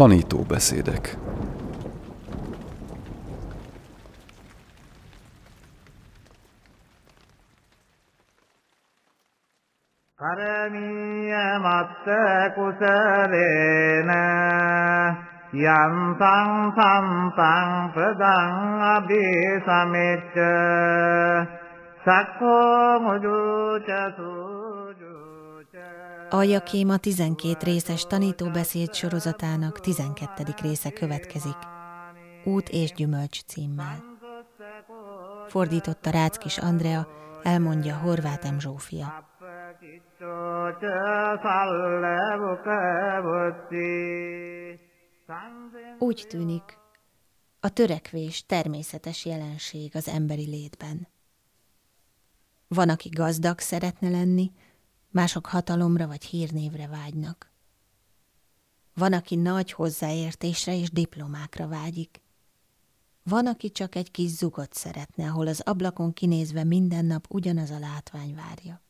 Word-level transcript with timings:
Tanítóbeszédek. 0.00 1.04
කරමීය 10.18 11.34
මත්ත 11.58 12.06
කුසලේන 12.54 14.10
යන්තං 15.52 16.50
සම්පං 16.70 17.68
ප්‍රදං 17.92 18.56
අභිසමෙච්ච 18.86 20.36
සක්ඛෝ 22.00 23.00
මුදුච 23.00 23.88
සූජුච 24.16 24.59
Aljakém 26.30 26.88
a 26.88 26.96
12 26.96 27.64
részes 27.64 28.02
tanítóbeszéd 28.02 28.94
sorozatának 28.94 29.80
12. 29.80 30.44
része 30.62 30.90
következik, 30.90 31.56
Út 32.44 32.68
és 32.68 32.92
gyümölcs 32.92 33.42
címmel. 33.42 34.04
Fordította 35.48 36.10
Ráckis 36.10 36.58
Andrea, 36.58 37.08
elmondja 37.42 37.96
Horváth 37.96 38.52
M. 38.52 38.58
Zsófia. 38.58 39.28
Úgy 45.98 46.26
tűnik, 46.28 46.78
a 47.60 47.68
törekvés 47.68 48.46
természetes 48.46 49.24
jelenség 49.24 49.96
az 49.96 50.08
emberi 50.08 50.46
létben. 50.46 51.08
Van, 52.68 52.88
aki 52.88 53.08
gazdag 53.08 53.58
szeretne 53.58 54.10
lenni, 54.10 54.52
mások 55.10 55.46
hatalomra 55.46 56.06
vagy 56.06 56.24
hírnévre 56.24 56.86
vágynak. 56.86 57.52
Van, 58.94 59.12
aki 59.12 59.36
nagy 59.36 59.72
hozzáértésre 59.72 60.76
és 60.76 60.90
diplomákra 60.90 61.68
vágyik. 61.68 62.22
Van, 63.22 63.46
aki 63.46 63.70
csak 63.70 63.94
egy 63.94 64.10
kis 64.10 64.30
zugot 64.30 64.74
szeretne, 64.74 65.28
ahol 65.28 65.46
az 65.46 65.60
ablakon 65.60 66.12
kinézve 66.12 66.64
minden 66.64 67.04
nap 67.04 67.26
ugyanaz 67.28 67.70
a 67.70 67.78
látvány 67.78 68.34
várja. 68.34 68.82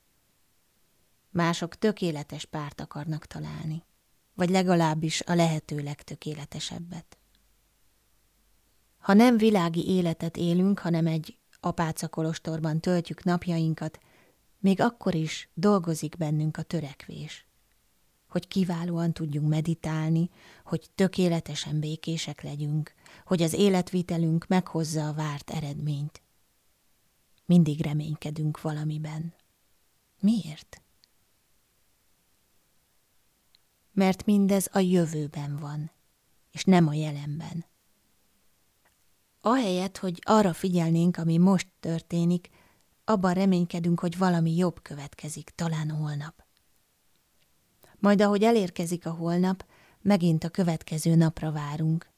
Mások 1.30 1.76
tökéletes 1.76 2.44
párt 2.44 2.80
akarnak 2.80 3.26
találni, 3.26 3.84
vagy 4.34 4.50
legalábbis 4.50 5.20
a 5.20 5.34
lehető 5.34 5.82
legtökéletesebbet. 5.82 7.18
Ha 8.98 9.12
nem 9.12 9.36
világi 9.36 9.88
életet 9.88 10.36
élünk, 10.36 10.78
hanem 10.78 11.06
egy 11.06 11.38
apácakolostorban 11.60 12.80
töltjük 12.80 13.24
napjainkat, 13.24 13.98
még 14.61 14.80
akkor 14.80 15.14
is 15.14 15.48
dolgozik 15.55 16.16
bennünk 16.16 16.56
a 16.56 16.62
törekvés. 16.62 17.47
Hogy 18.28 18.48
kiválóan 18.48 19.12
tudjunk 19.12 19.48
meditálni, 19.48 20.30
hogy 20.64 20.91
tökéletesen 20.94 21.80
békések 21.80 22.42
legyünk, 22.42 22.94
hogy 23.25 23.42
az 23.42 23.53
életvitelünk 23.53 24.47
meghozza 24.47 25.08
a 25.08 25.12
várt 25.12 25.50
eredményt. 25.50 26.22
Mindig 27.44 27.81
reménykedünk 27.81 28.61
valamiben. 28.61 29.34
Miért? 30.20 30.83
Mert 33.92 34.25
mindez 34.27 34.69
a 34.72 34.78
jövőben 34.78 35.56
van, 35.56 35.91
és 36.50 36.64
nem 36.64 36.88
a 36.88 36.94
jelenben. 36.94 37.64
Ahelyett, 39.41 39.97
hogy 39.97 40.19
arra 40.22 40.53
figyelnénk, 40.53 41.16
ami 41.16 41.38
most 41.38 41.69
történik, 41.81 42.50
abban 43.11 43.34
reménykedünk, 43.34 44.00
hogy 44.00 44.19
valami 44.19 44.56
jobb 44.56 44.83
következik, 44.83 45.50
talán 45.55 45.91
holnap. 45.91 46.44
Majd 47.98 48.20
ahogy 48.20 48.42
elérkezik 48.42 49.06
a 49.06 49.11
holnap, 49.11 49.64
megint 50.00 50.44
a 50.44 50.48
következő 50.48 51.14
napra 51.14 51.53
várunk, 51.53 52.11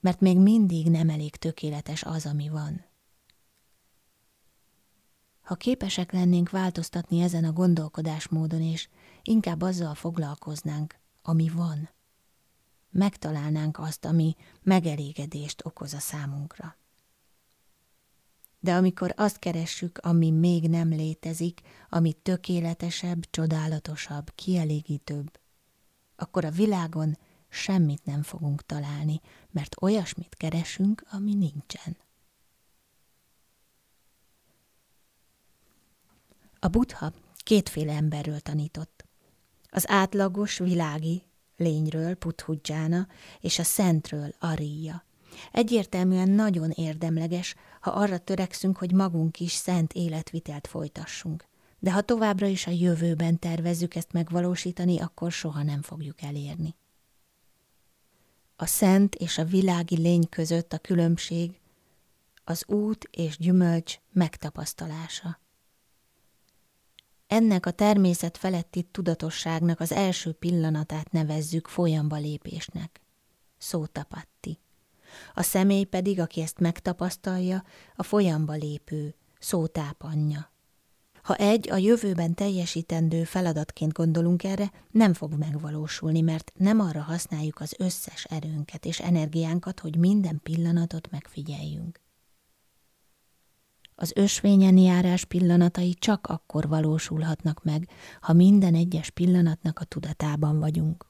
mert 0.00 0.20
még 0.20 0.38
mindig 0.38 0.90
nem 0.90 1.08
elég 1.08 1.36
tökéletes 1.36 2.02
az, 2.02 2.26
ami 2.26 2.48
van. 2.48 2.84
Ha 5.42 5.54
képesek 5.54 6.12
lennénk 6.12 6.50
változtatni 6.50 7.20
ezen 7.20 7.44
a 7.44 7.52
gondolkodásmódon, 7.52 8.62
és 8.62 8.88
inkább 9.22 9.62
azzal 9.62 9.94
foglalkoznánk, 9.94 10.98
ami 11.22 11.48
van, 11.48 11.90
megtalálnánk 12.90 13.78
azt, 13.78 14.04
ami 14.04 14.36
megelégedést 14.62 15.64
okoz 15.64 15.94
a 15.94 15.98
számunkra. 15.98 16.76
De 18.60 18.74
amikor 18.74 19.12
azt 19.16 19.38
keressük, 19.38 19.98
ami 19.98 20.30
még 20.30 20.68
nem 20.68 20.88
létezik, 20.88 21.60
ami 21.88 22.12
tökéletesebb, 22.12 23.30
csodálatosabb, 23.30 24.32
kielégítőbb, 24.34 25.38
akkor 26.16 26.44
a 26.44 26.50
világon 26.50 27.18
semmit 27.48 28.04
nem 28.04 28.22
fogunk 28.22 28.66
találni, 28.66 29.20
mert 29.50 29.82
olyasmit 29.82 30.34
keresünk, 30.34 31.04
ami 31.10 31.34
nincsen. 31.34 31.96
A 36.58 36.68
buddha 36.68 37.12
kétféle 37.36 37.92
emberről 37.92 38.40
tanított. 38.40 39.04
Az 39.70 39.88
átlagos, 39.88 40.58
világi 40.58 41.22
lényről, 41.56 42.14
Puthudjána, 42.14 43.06
és 43.40 43.58
a 43.58 43.62
szentről, 43.62 44.34
Aria. 44.38 45.05
Egyértelműen 45.52 46.28
nagyon 46.28 46.70
érdemleges, 46.70 47.54
ha 47.80 47.90
arra 47.90 48.18
törekszünk, 48.18 48.76
hogy 48.76 48.92
magunk 48.92 49.40
is 49.40 49.52
szent 49.52 49.92
életvitelt 49.92 50.66
folytassunk. 50.66 51.44
De 51.78 51.92
ha 51.92 52.00
továbbra 52.00 52.46
is 52.46 52.66
a 52.66 52.70
jövőben 52.70 53.38
tervezzük 53.38 53.94
ezt 53.94 54.12
megvalósítani, 54.12 55.00
akkor 55.00 55.32
soha 55.32 55.62
nem 55.62 55.82
fogjuk 55.82 56.22
elérni. 56.22 56.74
A 58.56 58.66
szent 58.66 59.14
és 59.14 59.38
a 59.38 59.44
világi 59.44 59.96
lény 59.96 60.28
között 60.28 60.72
a 60.72 60.78
különbség 60.78 61.60
az 62.44 62.64
út 62.68 63.08
és 63.10 63.36
gyümölcs 63.38 63.98
megtapasztalása. 64.12 65.40
Ennek 67.26 67.66
a 67.66 67.70
természet 67.70 68.36
feletti 68.36 68.82
tudatosságnak 68.82 69.80
az 69.80 69.92
első 69.92 70.32
pillanatát 70.32 71.10
nevezzük 71.10 71.68
folyamba 71.68 72.16
lépésnek. 72.16 73.00
Szótapatti. 73.58 74.58
A 75.34 75.42
személy 75.42 75.84
pedig, 75.84 76.20
aki 76.20 76.40
ezt 76.40 76.58
megtapasztalja, 76.58 77.64
a 77.94 78.02
folyamba 78.02 78.52
lépő, 78.52 79.14
szótápanyja. 79.38 80.54
Ha 81.22 81.34
egy 81.34 81.70
a 81.70 81.76
jövőben 81.76 82.34
teljesítendő 82.34 83.24
feladatként 83.24 83.92
gondolunk 83.92 84.44
erre, 84.44 84.72
nem 84.90 85.12
fog 85.12 85.32
megvalósulni, 85.32 86.20
mert 86.20 86.52
nem 86.54 86.80
arra 86.80 87.00
használjuk 87.00 87.60
az 87.60 87.74
összes 87.78 88.24
erőnket 88.24 88.84
és 88.84 89.00
energiánkat, 89.00 89.80
hogy 89.80 89.96
minden 89.96 90.40
pillanatot 90.42 91.10
megfigyeljünk. 91.10 92.00
Az 93.94 94.12
ösvényen 94.14 94.76
járás 94.76 95.24
pillanatai 95.24 95.94
csak 95.94 96.26
akkor 96.26 96.68
valósulhatnak 96.68 97.64
meg, 97.64 97.88
ha 98.20 98.32
minden 98.32 98.74
egyes 98.74 99.10
pillanatnak 99.10 99.78
a 99.78 99.84
tudatában 99.84 100.58
vagyunk. 100.58 101.06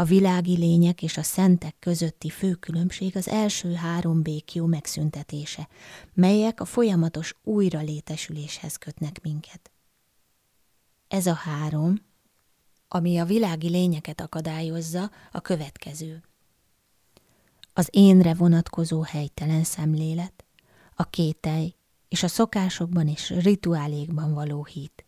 A 0.00 0.04
világi 0.04 0.56
lények 0.56 1.02
és 1.02 1.16
a 1.16 1.22
szentek 1.22 1.76
közötti 1.78 2.30
fő 2.30 2.54
különbség 2.54 3.16
az 3.16 3.28
első 3.28 3.72
három 3.72 4.22
békjó 4.22 4.66
megszüntetése, 4.66 5.68
melyek 6.14 6.60
a 6.60 6.64
folyamatos 6.64 7.34
újra 7.44 7.80
létesüléshez 7.80 8.76
kötnek 8.76 9.22
minket. 9.22 9.70
Ez 11.08 11.26
a 11.26 11.32
három, 11.32 12.02
ami 12.88 13.18
a 13.18 13.24
világi 13.24 13.68
lényeket 13.68 14.20
akadályozza, 14.20 15.10
a 15.32 15.40
következő. 15.40 16.22
Az 17.72 17.88
énre 17.90 18.34
vonatkozó 18.34 19.02
helytelen 19.02 19.64
szemlélet, 19.64 20.44
a 20.94 21.04
kételj 21.04 21.74
és 22.08 22.22
a 22.22 22.28
szokásokban 22.28 23.08
és 23.08 23.30
rituálékban 23.30 24.34
való 24.34 24.64
hit. 24.64 25.04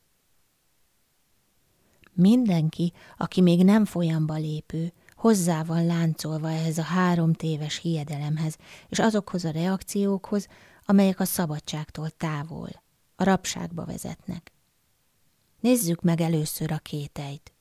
Mindenki, 2.15 2.93
aki 3.17 3.41
még 3.41 3.65
nem 3.65 3.85
folyamba 3.85 4.35
lépő, 4.35 4.93
hozzá 5.15 5.63
van 5.63 5.87
láncolva 5.87 6.51
ehhez 6.51 6.79
a 6.79 6.83
három 6.83 7.33
téves 7.33 7.79
hiedelemhez, 7.79 8.57
és 8.89 8.99
azokhoz 8.99 9.45
a 9.45 9.51
reakciókhoz, 9.51 10.47
amelyek 10.85 11.21
a 11.21 11.25
szabadságtól 11.25 12.11
távol, 12.11 12.69
a 13.17 13.25
rabságba 13.25 13.85
vezetnek. 13.85 14.53
Nézzük 15.61 16.03
meg 16.03 16.21
először 16.21 16.73
a 16.73 16.79
kételyt. 16.79 17.53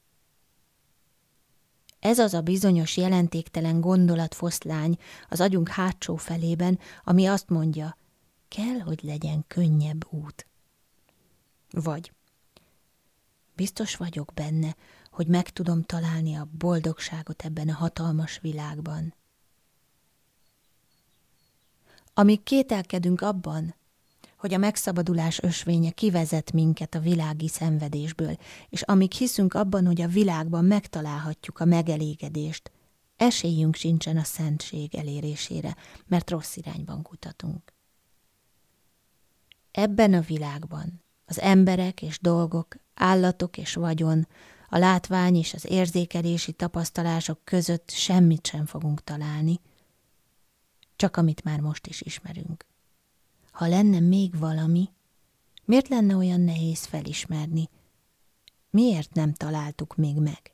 Ez 1.99 2.19
az 2.19 2.33
a 2.33 2.41
bizonyos 2.41 2.97
jelentéktelen 2.97 3.81
gondolatfoszlány 3.81 4.97
az 5.29 5.41
agyunk 5.41 5.69
hátsó 5.69 6.15
felében, 6.15 6.79
ami 7.03 7.25
azt 7.25 7.49
mondja, 7.49 7.97
kell, 8.47 8.79
hogy 8.79 8.99
legyen 9.03 9.43
könnyebb 9.47 10.07
út. 10.09 10.47
Vagy 11.69 12.11
biztos 13.61 13.95
vagyok 13.95 14.31
benne, 14.33 14.75
hogy 15.11 15.27
meg 15.27 15.49
tudom 15.49 15.83
találni 15.83 16.35
a 16.35 16.47
boldogságot 16.57 17.45
ebben 17.45 17.69
a 17.69 17.73
hatalmas 17.73 18.39
világban. 18.39 19.13
Amíg 22.13 22.43
kételkedünk 22.43 23.21
abban, 23.21 23.75
hogy 24.37 24.53
a 24.53 24.57
megszabadulás 24.57 25.39
ösvénye 25.41 25.91
kivezet 25.91 26.51
minket 26.51 26.95
a 26.95 26.99
világi 26.99 27.47
szenvedésből, 27.47 28.37
és 28.69 28.81
amíg 28.81 29.11
hiszünk 29.11 29.53
abban, 29.53 29.85
hogy 29.85 30.01
a 30.01 30.07
világban 30.07 30.65
megtalálhatjuk 30.65 31.59
a 31.59 31.65
megelégedést, 31.65 32.71
esélyünk 33.15 33.75
sincsen 33.75 34.17
a 34.17 34.23
szentség 34.23 34.95
elérésére, 34.95 35.75
mert 36.07 36.29
rossz 36.29 36.55
irányban 36.55 37.01
kutatunk. 37.01 37.73
Ebben 39.71 40.13
a 40.13 40.21
világban 40.21 41.03
az 41.25 41.39
emberek 41.39 42.01
és 42.01 42.19
dolgok, 42.19 42.80
állatok 43.01 43.57
és 43.57 43.73
vagyon, 43.73 44.27
a 44.69 44.77
látvány 44.77 45.35
és 45.35 45.53
az 45.53 45.65
érzékelési 45.65 46.51
tapasztalások 46.51 47.39
között 47.43 47.89
semmit 47.89 48.47
sem 48.47 48.65
fogunk 48.65 49.03
találni, 49.03 49.59
csak 50.95 51.17
amit 51.17 51.43
már 51.43 51.59
most 51.59 51.87
is 51.87 52.01
ismerünk. 52.01 52.65
Ha 53.51 53.67
lenne 53.67 53.99
még 53.99 54.37
valami, 54.37 54.89
miért 55.65 55.87
lenne 55.87 56.15
olyan 56.15 56.41
nehéz 56.41 56.85
felismerni? 56.85 57.69
Miért 58.69 59.13
nem 59.13 59.33
találtuk 59.33 59.95
még 59.95 60.15
meg? 60.15 60.53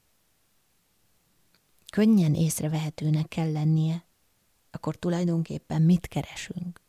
Könnyen 1.91 2.33
észrevehetőnek 2.33 3.27
kell 3.27 3.51
lennie, 3.51 4.05
akkor 4.71 4.95
tulajdonképpen 4.95 5.81
mit 5.81 6.07
keresünk? 6.07 6.81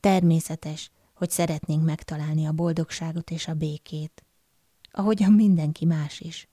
Természetes, 0.00 0.90
hogy 1.22 1.30
szeretnénk 1.30 1.84
megtalálni 1.84 2.46
a 2.46 2.52
boldogságot 2.52 3.30
és 3.30 3.48
a 3.48 3.54
békét, 3.54 4.24
ahogyan 4.90 5.32
mindenki 5.32 5.84
más 5.84 6.20
is. 6.20 6.48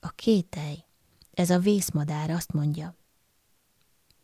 A 0.00 0.10
kételj, 0.10 0.84
ez 1.34 1.50
a 1.50 1.58
vészmadár 1.58 2.30
azt 2.30 2.52
mondja, 2.52 2.94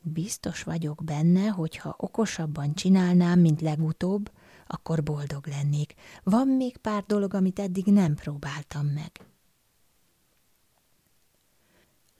biztos 0.02 0.62
vagyok 0.62 1.04
benne, 1.04 1.48
hogy 1.48 1.76
ha 1.76 1.94
okosabban 1.98 2.74
csinálnám, 2.74 3.40
mint 3.40 3.60
legutóbb, 3.60 4.30
akkor 4.66 5.02
boldog 5.02 5.46
lennék. 5.46 5.94
Van 6.22 6.48
még 6.48 6.76
pár 6.76 7.04
dolog, 7.04 7.34
amit 7.34 7.58
eddig 7.58 7.86
nem 7.86 8.14
próbáltam 8.14 8.86
meg. 8.86 9.10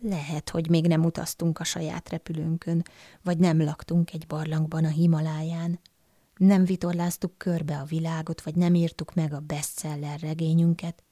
Lehet, 0.01 0.51
hogy 0.51 0.71
még 0.71 0.87
nem 0.87 1.05
utaztunk 1.05 1.59
a 1.59 1.65
saját 1.65 2.09
repülőnkön, 2.09 2.83
vagy 3.23 3.39
nem 3.39 3.63
laktunk 3.63 4.13
egy 4.13 4.27
barlangban 4.27 4.85
a 4.85 4.91
Himaláján, 4.91 5.81
nem 6.37 6.65
vitorláztuk 6.65 7.39
körbe 7.39 7.79
a 7.79 7.85
világot, 7.85 8.41
vagy 8.43 8.55
nem 8.55 8.75
írtuk 8.75 9.15
meg 9.15 9.33
a 9.33 9.41
bestseller 9.41 10.21
regényünket. 10.21 11.03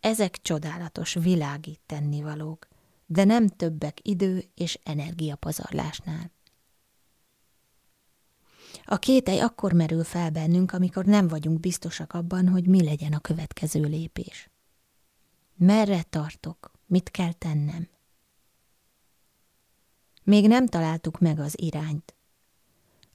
Ezek 0.00 0.42
csodálatos 0.42 1.14
világít 1.14 1.80
tennivalók, 1.86 2.68
de 3.06 3.24
nem 3.24 3.46
többek 3.46 3.98
idő 4.02 4.44
és 4.54 4.78
energiapazarlásnál. 4.82 6.30
A 8.84 8.98
kételj 8.98 9.40
akkor 9.40 9.72
merül 9.72 10.04
fel 10.04 10.30
bennünk, 10.30 10.72
amikor 10.72 11.04
nem 11.04 11.28
vagyunk 11.28 11.60
biztosak 11.60 12.12
abban, 12.12 12.48
hogy 12.48 12.66
mi 12.66 12.84
legyen 12.84 13.12
a 13.12 13.20
következő 13.20 13.80
lépés. 13.80 14.50
Merre 15.56 16.02
tartok? 16.02 16.72
Mit 16.86 17.10
kell 17.10 17.32
tennem? 17.32 17.88
Még 20.22 20.48
nem 20.48 20.66
találtuk 20.66 21.20
meg 21.20 21.38
az 21.38 21.60
irányt. 21.60 22.17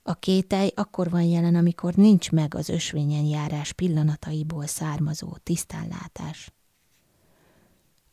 A 0.06 0.14
kételj 0.14 0.72
akkor 0.76 1.10
van 1.10 1.24
jelen, 1.24 1.56
amikor 1.56 1.94
nincs 1.94 2.32
meg 2.32 2.56
az 2.56 2.70
ösvényen 2.70 3.24
járás 3.24 3.74
pillanataiból 3.74 4.66
származó 4.66 5.36
tisztánlátás. 5.44 6.52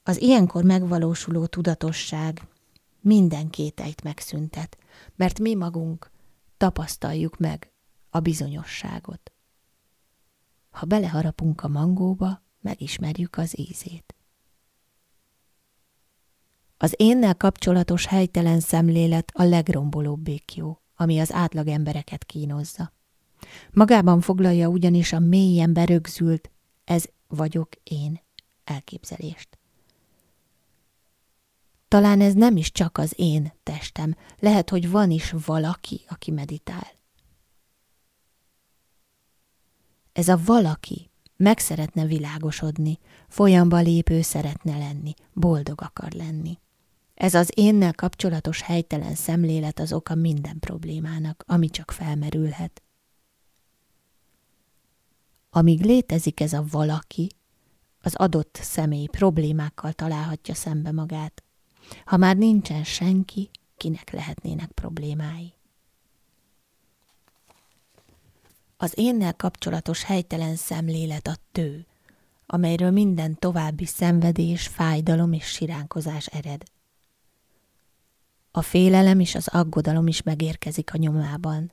Az 0.03 0.21
ilyenkor 0.21 0.65
megvalósuló 0.65 1.47
tudatosság 1.47 2.43
minden 3.01 3.51
kételyt 3.51 4.03
megszüntet, 4.03 4.79
mert 5.17 5.39
mi 5.39 5.55
magunk 5.55 6.11
tapasztaljuk 6.57 7.37
meg 7.39 7.73
a 8.11 8.21
bizonyosságot. 8.21 9.33
Ha 10.71 10.87
beleharapunk 10.87 11.63
a 11.63 11.69
mangóba, 11.69 12.43
megismerjük 12.61 13.37
az 13.37 13.59
ízét. 13.59 14.15
Az 16.77 16.95
énnel 16.97 17.37
kapcsolatos 17.37 18.07
helytelen 18.07 18.61
szemlélet 18.61 19.31
a 19.35 19.43
legrombolóbb 19.43 20.21
békjó, 20.21 20.83
ami 21.01 21.19
az 21.19 21.33
átlag 21.33 21.69
embereket 21.69 22.25
kínozza. 22.25 22.93
Magában 23.73 24.21
foglalja 24.21 24.69
ugyanis 24.69 25.13
a 25.13 25.19
mélyen 25.19 25.73
berögzült, 25.73 26.51
ez 26.85 27.05
vagyok 27.29 27.69
én 27.83 28.21
elképzelést. 28.65 29.59
Talán 31.89 32.21
ez 32.21 32.35
nem 32.35 32.57
is 32.57 32.73
csak 32.73 32.99
az 32.99 33.13
én 33.17 33.53
testem, 33.63 34.17
lehet, 34.39 34.71
hogy 34.71 34.91
van 34.91 35.11
is 35.11 35.35
valaki, 35.47 36.01
aki 36.09 36.31
meditál. 36.31 36.87
Ez 40.13 40.29
a 40.29 40.41
valaki 40.45 41.11
meg 41.37 41.59
szeretne 41.59 42.07
világosodni, 42.07 42.99
folyamba 43.29 43.79
lépő 43.79 44.23
szeretne 44.23 44.79
lenni, 44.79 45.15
boldog 45.33 45.81
akar 45.83 46.13
lenni. 46.13 46.59
Ez 47.21 47.35
az 47.35 47.51
énnel 47.55 47.95
kapcsolatos 47.95 48.63
helytelen 48.63 49.15
szemlélet 49.15 49.79
az 49.79 49.93
oka 49.93 50.15
minden 50.15 50.59
problémának, 50.59 51.45
ami 51.47 51.69
csak 51.69 51.91
felmerülhet. 51.91 52.83
Amíg 55.51 55.85
létezik 55.85 56.41
ez 56.41 56.53
a 56.53 56.65
valaki, 56.71 57.29
az 58.03 58.15
adott 58.15 58.59
személy 58.63 59.07
problémákkal 59.07 59.93
találhatja 59.93 60.55
szembe 60.55 60.93
magát. 60.93 61.43
Ha 62.05 62.17
már 62.17 62.37
nincsen 62.37 62.85
senki, 62.85 63.51
kinek 63.77 64.11
lehetnének 64.11 64.71
problémái. 64.71 65.55
Az 68.77 68.93
énnel 68.95 69.35
kapcsolatos 69.35 70.03
helytelen 70.03 70.57
szemlélet 70.57 71.27
a 71.27 71.37
tő, 71.53 71.87
amelyről 72.47 72.91
minden 72.91 73.39
további 73.39 73.87
szenvedés, 73.87 74.67
fájdalom 74.67 75.33
és 75.33 75.45
siránkozás 75.45 76.27
ered. 76.27 76.63
A 78.53 78.63
félelem 78.63 79.21
és 79.21 79.35
az 79.35 79.49
aggodalom 79.49 80.07
is 80.07 80.23
megérkezik 80.23 80.95
a 80.95 80.97
nyomában. 80.97 81.73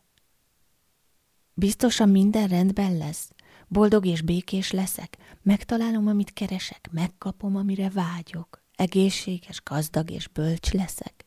Biztosan 1.53 2.09
minden 2.09 2.47
rendben 2.47 2.97
lesz? 2.97 3.31
Boldog 3.67 4.05
és 4.05 4.21
békés 4.21 4.71
leszek? 4.71 5.17
Megtalálom, 5.41 6.07
amit 6.07 6.33
keresek? 6.33 6.89
Megkapom, 6.91 7.55
amire 7.55 7.89
vágyok? 7.89 8.63
Egészséges, 8.75 9.61
gazdag 9.63 10.09
és 10.09 10.27
bölcs 10.27 10.71
leszek? 10.71 11.23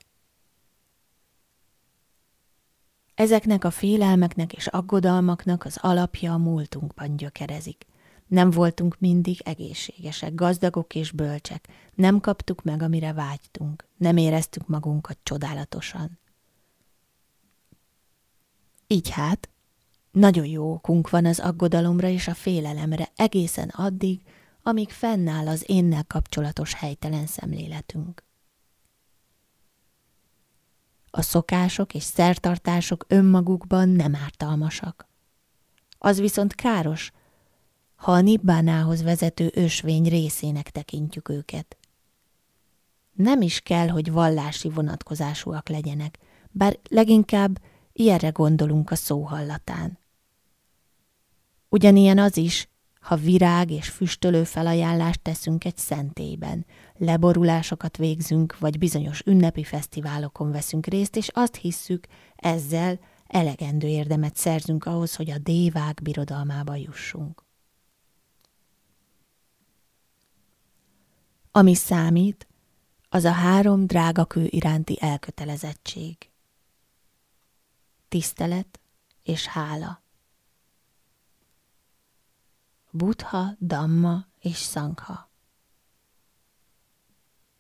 Ezeknek 3.14 3.64
a 3.64 3.70
félelmeknek 3.70 4.52
és 4.52 4.66
aggodalmaknak 4.66 5.64
az 5.64 5.78
alapja 5.80 6.32
a 6.32 6.38
múltunkban 6.38 7.16
gyökerezik. 7.16 7.86
Nem 8.30 8.50
voltunk 8.50 8.98
mindig 8.98 9.40
egészségesek, 9.44 10.34
gazdagok 10.34 10.94
és 10.94 11.12
bölcsek. 11.12 11.68
Nem 11.94 12.20
kaptuk 12.20 12.62
meg, 12.62 12.82
amire 12.82 13.12
vágytunk. 13.12 13.88
Nem 13.96 14.16
éreztük 14.16 14.66
magunkat 14.66 15.18
csodálatosan. 15.22 16.18
Így 18.86 19.10
hát, 19.10 19.48
nagyon 20.10 20.46
jó 20.46 20.72
okunk 20.72 21.10
van 21.10 21.26
az 21.26 21.38
aggodalomra 21.38 22.08
és 22.08 22.28
a 22.28 22.34
félelemre 22.34 23.08
egészen 23.16 23.68
addig, 23.68 24.20
amíg 24.62 24.90
fennáll 24.90 25.48
az 25.48 25.64
énnel 25.66 26.04
kapcsolatos 26.04 26.74
helytelen 26.74 27.26
szemléletünk. 27.26 28.24
A 31.10 31.22
szokások 31.22 31.94
és 31.94 32.02
szertartások 32.02 33.04
önmagukban 33.08 33.88
nem 33.88 34.14
ártalmasak. 34.14 35.08
Az 35.98 36.20
viszont 36.20 36.54
káros, 36.54 37.12
ha 38.00 38.12
a 38.12 38.20
Nibbánához 38.20 39.02
vezető 39.02 39.50
ösvény 39.54 40.08
részének 40.08 40.70
tekintjük 40.70 41.28
őket. 41.28 41.76
Nem 43.12 43.40
is 43.40 43.60
kell, 43.60 43.88
hogy 43.88 44.12
vallási 44.12 44.68
vonatkozásúak 44.68 45.68
legyenek, 45.68 46.18
bár 46.50 46.78
leginkább 46.88 47.62
ilyenre 47.92 48.28
gondolunk 48.28 48.90
a 48.90 48.94
szó 48.94 49.22
hallatán. 49.22 49.98
Ugyanilyen 51.68 52.18
az 52.18 52.36
is, 52.36 52.68
ha 53.00 53.16
virág 53.16 53.70
és 53.70 53.88
füstölő 53.88 54.44
felajánlást 54.44 55.22
teszünk 55.22 55.64
egy 55.64 55.76
szentélyben, 55.76 56.66
leborulásokat 56.96 57.96
végzünk, 57.96 58.58
vagy 58.58 58.78
bizonyos 58.78 59.22
ünnepi 59.26 59.64
fesztiválokon 59.64 60.50
veszünk 60.50 60.86
részt, 60.86 61.16
és 61.16 61.28
azt 61.28 61.56
hisszük, 61.56 62.06
ezzel 62.36 63.00
elegendő 63.26 63.86
érdemet 63.86 64.36
szerzünk 64.36 64.84
ahhoz, 64.84 65.16
hogy 65.16 65.30
a 65.30 65.38
dévák 65.38 66.02
birodalmába 66.02 66.74
jussunk. 66.76 67.48
Ami 71.52 71.74
számít, 71.74 72.46
az 73.08 73.24
a 73.24 73.32
három 73.32 73.86
drágakő 73.86 74.46
iránti 74.50 75.00
elkötelezettség. 75.00 76.30
Tisztelet 78.08 78.80
és 79.22 79.46
hála. 79.46 80.02
Buddha, 82.90 83.56
Damma 83.60 84.26
és 84.38 84.58
Sangha. 84.58 85.30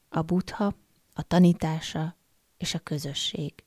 A 0.08 0.22
Buddha, 0.22 0.74
a 1.14 1.22
tanítása 1.22 2.16
és 2.56 2.74
a 2.74 2.78
közösség. 2.78 3.64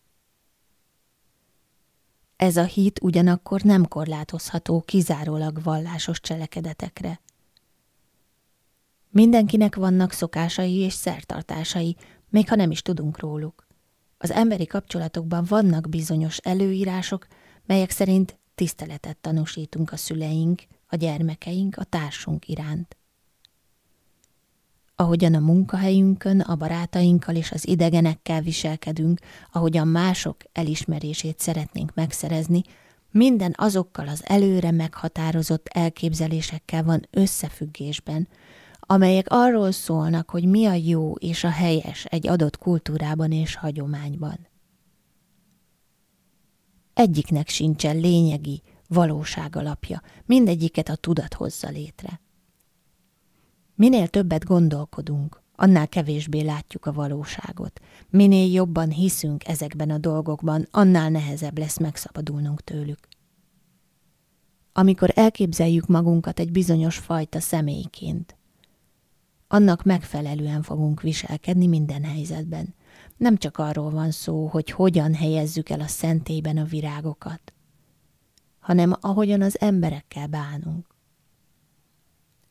Ez 2.36 2.58
a 2.58 2.64
hit 2.64 3.02
ugyanakkor 3.02 3.62
nem 3.62 3.88
korlátozható 3.88 4.82
kizárólag 4.82 5.64
vallásos 5.64 6.20
cselekedetekre– 6.20 7.20
Mindenkinek 9.14 9.76
vannak 9.76 10.12
szokásai 10.12 10.76
és 10.76 10.94
szertartásai, 10.94 11.96
még 12.30 12.50
ha 12.50 12.56
nem 12.56 12.72
is 12.72 12.82
tudunk 12.82 13.20
róluk. 13.20 13.68
Az 14.18 14.32
emberi 14.32 14.66
kapcsolatokban 14.66 15.46
vannak 15.48 15.90
bizonyos 15.90 16.38
előírások, 16.38 17.28
melyek 17.66 17.90
szerint 17.90 18.40
tiszteletet 18.56 19.18
tanúsítunk 19.18 19.92
a 19.92 19.98
szüleink, 19.98 20.62
a 20.88 20.96
gyermekeink, 20.96 21.78
a 21.78 21.84
társunk 21.84 22.48
iránt. 22.48 22.98
Ahogyan 24.96 25.34
a 25.34 25.40
munkahelyünkön, 25.40 26.40
a 26.40 26.56
barátainkkal 26.56 27.36
és 27.36 27.52
az 27.52 27.68
idegenekkel 27.68 28.42
viselkedünk, 28.42 29.20
ahogyan 29.52 29.88
mások 29.88 30.38
elismerését 30.52 31.40
szeretnénk 31.40 31.94
megszerezni, 31.94 32.62
minden 33.12 33.54
azokkal 33.58 34.08
az 34.08 34.24
előre 34.26 34.72
meghatározott 34.72 35.68
elképzelésekkel 35.68 36.84
van 36.84 37.08
összefüggésben, 37.12 38.28
amelyek 38.86 39.26
arról 39.30 39.72
szólnak, 39.72 40.30
hogy 40.30 40.46
mi 40.46 40.66
a 40.66 40.74
jó 40.74 41.14
és 41.14 41.44
a 41.44 41.50
helyes 41.50 42.06
egy 42.06 42.28
adott 42.28 42.58
kultúrában 42.58 43.32
és 43.32 43.56
hagyományban. 43.56 44.48
Egyiknek 46.94 47.50
sincsen 47.50 47.98
lényegi, 47.98 48.62
valóság 48.88 49.56
alapja, 49.56 50.02
mindegyiket 50.26 50.90
a 50.90 50.96
tudat 50.96 51.34
hozza 51.34 51.70
létre. 51.70 52.22
Minél 53.76 54.08
többet 54.08 54.46
gondolkodunk, 54.46 55.42
annál 55.56 55.88
kevésbé 55.88 56.42
látjuk 56.42 56.86
a 56.86 56.94
valóságot. 56.94 57.80
Minél 58.10 58.52
jobban 58.52 58.90
hiszünk 58.90 59.48
ezekben 59.48 59.90
a 59.90 59.98
dolgokban, 59.98 60.68
annál 60.72 61.10
nehezebb 61.10 61.58
lesz 61.58 61.78
megszabadulnunk 61.78 62.62
tőlük. 62.62 63.08
Amikor 64.74 65.12
elképzeljük 65.16 65.88
magunkat 65.88 66.40
egy 66.40 66.52
bizonyos 66.52 66.98
fajta 66.98 67.40
személyként, 67.40 68.36
annak 69.54 69.84
megfelelően 69.84 70.62
fogunk 70.62 71.02
viselkedni 71.02 71.68
minden 71.68 72.04
helyzetben. 72.04 72.76
Nem 73.18 73.38
csak 73.38 73.58
arról 73.58 73.90
van 73.90 74.12
szó, 74.12 74.48
hogy 74.48 74.72
hogyan 74.72 75.14
helyezzük 75.14 75.70
el 75.70 75.80
a 75.80 75.88
szentélyben 75.88 76.58
a 76.58 76.64
virágokat, 76.64 77.54
hanem 78.60 78.94
ahogyan 79.00 79.42
az 79.42 79.60
emberekkel 79.60 80.28
bánunk. 80.28 80.88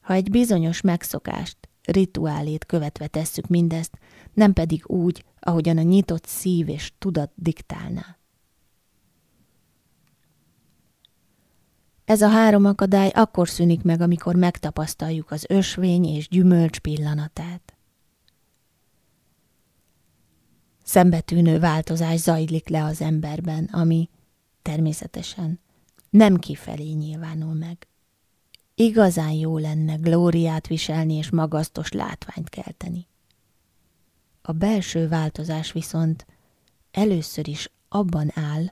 Ha 0.00 0.12
egy 0.12 0.30
bizonyos 0.30 0.80
megszokást, 0.80 1.56
rituálét 1.82 2.64
követve 2.64 3.06
tesszük 3.06 3.46
mindezt, 3.46 3.98
nem 4.32 4.52
pedig 4.52 4.82
úgy, 4.86 5.24
ahogyan 5.40 5.78
a 5.78 5.82
nyitott 5.82 6.26
szív 6.26 6.68
és 6.68 6.92
tudat 6.98 7.32
diktálná. 7.34 8.16
Ez 12.04 12.22
a 12.22 12.28
három 12.28 12.64
akadály 12.64 13.08
akkor 13.08 13.48
szűnik 13.48 13.82
meg, 13.82 14.00
amikor 14.00 14.34
megtapasztaljuk 14.34 15.30
az 15.30 15.44
ösvény 15.48 16.04
és 16.04 16.28
gyümölcs 16.28 16.78
pillanatát. 16.78 17.76
Szembetűnő 20.84 21.58
változás 21.58 22.18
zajlik 22.18 22.68
le 22.68 22.84
az 22.84 23.00
emberben, 23.00 23.64
ami 23.64 24.08
természetesen 24.62 25.60
nem 26.10 26.36
kifelé 26.36 26.90
nyilvánul 26.90 27.54
meg. 27.54 27.86
Igazán 28.74 29.32
jó 29.32 29.58
lenne 29.58 29.94
glóriát 29.94 30.66
viselni 30.66 31.14
és 31.14 31.30
magasztos 31.30 31.92
látványt 31.92 32.48
kelteni. 32.48 33.06
A 34.42 34.52
belső 34.52 35.08
változás 35.08 35.72
viszont 35.72 36.26
először 36.90 37.48
is 37.48 37.70
abban 37.88 38.30
áll, 38.34 38.64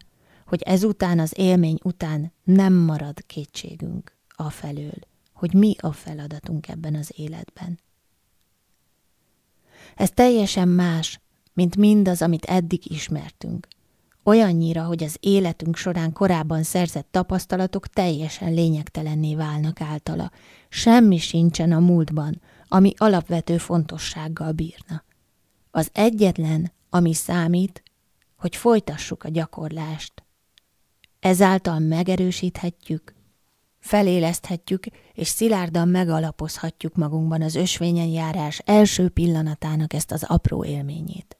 hogy 0.50 0.62
ezután 0.62 1.18
az 1.18 1.32
élmény 1.36 1.78
után 1.82 2.32
nem 2.44 2.72
marad 2.72 3.26
kétségünk 3.26 4.16
afelől, 4.28 4.98
hogy 5.32 5.54
mi 5.54 5.74
a 5.80 5.92
feladatunk 5.92 6.68
ebben 6.68 6.94
az 6.94 7.12
életben. 7.16 7.78
Ez 9.94 10.10
teljesen 10.10 10.68
más, 10.68 11.20
mint 11.52 11.76
mindaz, 11.76 12.22
amit 12.22 12.44
eddig 12.44 12.90
ismertünk. 12.90 13.68
Olyannyira, 14.24 14.84
hogy 14.84 15.02
az 15.02 15.16
életünk 15.20 15.76
során 15.76 16.12
korábban 16.12 16.62
szerzett 16.62 17.08
tapasztalatok 17.10 17.86
teljesen 17.86 18.52
lényegtelenné 18.54 19.34
válnak 19.34 19.80
általa. 19.80 20.30
Semmi 20.68 21.18
sincsen 21.18 21.72
a 21.72 21.78
múltban, 21.78 22.40
ami 22.68 22.92
alapvető 22.96 23.58
fontossággal 23.58 24.52
bírna. 24.52 25.04
Az 25.70 25.90
egyetlen, 25.92 26.72
ami 26.88 27.14
számít, 27.14 27.82
hogy 28.36 28.56
folytassuk 28.56 29.24
a 29.24 29.28
gyakorlást, 29.28 30.19
Ezáltal 31.20 31.78
megerősíthetjük, 31.78 33.14
feléleszthetjük 33.78 34.84
és 35.12 35.28
szilárdan 35.28 35.88
megalapozhatjuk 35.88 36.94
magunkban 36.94 37.42
az 37.42 37.54
ösvényen 37.54 38.06
járás 38.06 38.58
első 38.58 39.08
pillanatának 39.08 39.92
ezt 39.92 40.12
az 40.12 40.22
apró 40.22 40.64
élményét. 40.64 41.38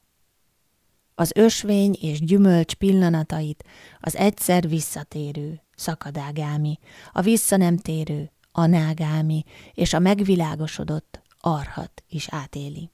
Az 1.15 1.31
ösvény 1.35 1.97
és 2.01 2.19
gyümölcs 2.19 2.73
pillanatait 2.73 3.63
az 3.99 4.15
egyszer 4.15 4.69
visszatérő, 4.69 5.61
szakadágámi, 5.75 6.79
a 7.11 7.21
vissza 7.21 7.57
nem 7.57 7.77
térő, 7.77 8.31
anágámi 8.51 9.43
és 9.73 9.93
a 9.93 9.99
megvilágosodott 9.99 11.21
arhat 11.39 12.03
is 12.09 12.27
átéli. 12.29 12.89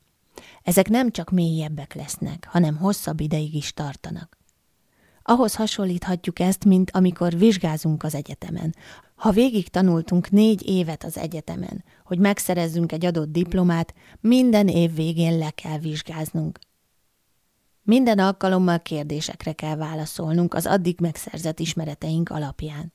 Ezek 0.63 0.89
nem 0.89 1.11
csak 1.11 1.29
mélyebbek 1.29 1.93
lesznek, 1.93 2.47
hanem 2.49 2.77
hosszabb 2.77 3.19
ideig 3.19 3.53
is 3.55 3.73
tartanak. 3.73 4.36
Ahhoz 5.29 5.55
hasonlíthatjuk 5.55 6.39
ezt, 6.39 6.65
mint 6.65 6.91
amikor 6.91 7.37
vizsgázunk 7.37 8.03
az 8.03 8.15
egyetemen. 8.15 8.75
Ha 9.15 9.31
végig 9.31 9.69
tanultunk 9.69 10.29
négy 10.29 10.69
évet 10.69 11.03
az 11.03 11.17
egyetemen, 11.17 11.83
hogy 12.03 12.19
megszerezzünk 12.19 12.91
egy 12.91 13.05
adott 13.05 13.31
diplomát, 13.31 13.93
minden 14.19 14.67
év 14.67 14.95
végén 14.95 15.37
le 15.37 15.49
kell 15.49 15.77
vizsgáznunk. 15.77 16.59
Minden 17.83 18.19
alkalommal 18.19 18.79
kérdésekre 18.79 19.51
kell 19.53 19.75
válaszolnunk 19.75 20.53
az 20.53 20.65
addig 20.65 20.99
megszerzett 20.99 21.59
ismereteink 21.59 22.29
alapján. 22.29 22.93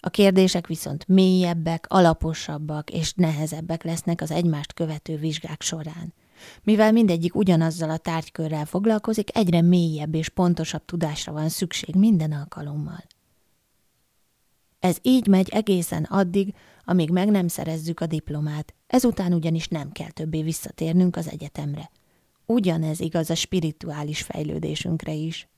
A 0.00 0.10
kérdések 0.10 0.66
viszont 0.66 1.08
mélyebbek, 1.08 1.86
alaposabbak 1.88 2.90
és 2.90 3.12
nehezebbek 3.14 3.82
lesznek 3.82 4.20
az 4.20 4.30
egymást 4.30 4.72
követő 4.72 5.16
vizsgák 5.16 5.62
során. 5.62 6.14
Mivel 6.62 6.92
mindegyik 6.92 7.34
ugyanazzal 7.34 7.90
a 7.90 7.96
tárgykörrel 7.96 8.64
foglalkozik, 8.64 9.36
egyre 9.36 9.60
mélyebb 9.60 10.14
és 10.14 10.28
pontosabb 10.28 10.84
tudásra 10.84 11.32
van 11.32 11.48
szükség 11.48 11.94
minden 11.94 12.32
alkalommal. 12.32 13.04
Ez 14.82 14.96
így 15.02 15.26
megy 15.26 15.48
egészen 15.48 16.04
addig, 16.04 16.54
amíg 16.84 17.10
meg 17.10 17.30
nem 17.30 17.48
szerezzük 17.48 18.00
a 18.00 18.06
diplomát, 18.06 18.74
ezután 18.86 19.32
ugyanis 19.32 19.68
nem 19.68 19.92
kell 19.92 20.10
többé 20.10 20.42
visszatérnünk 20.42 21.16
az 21.16 21.28
egyetemre. 21.30 21.90
Ugyanez 22.46 23.00
igaz 23.00 23.30
a 23.30 23.34
spirituális 23.34 24.22
fejlődésünkre 24.22 25.12
is. 25.12 25.48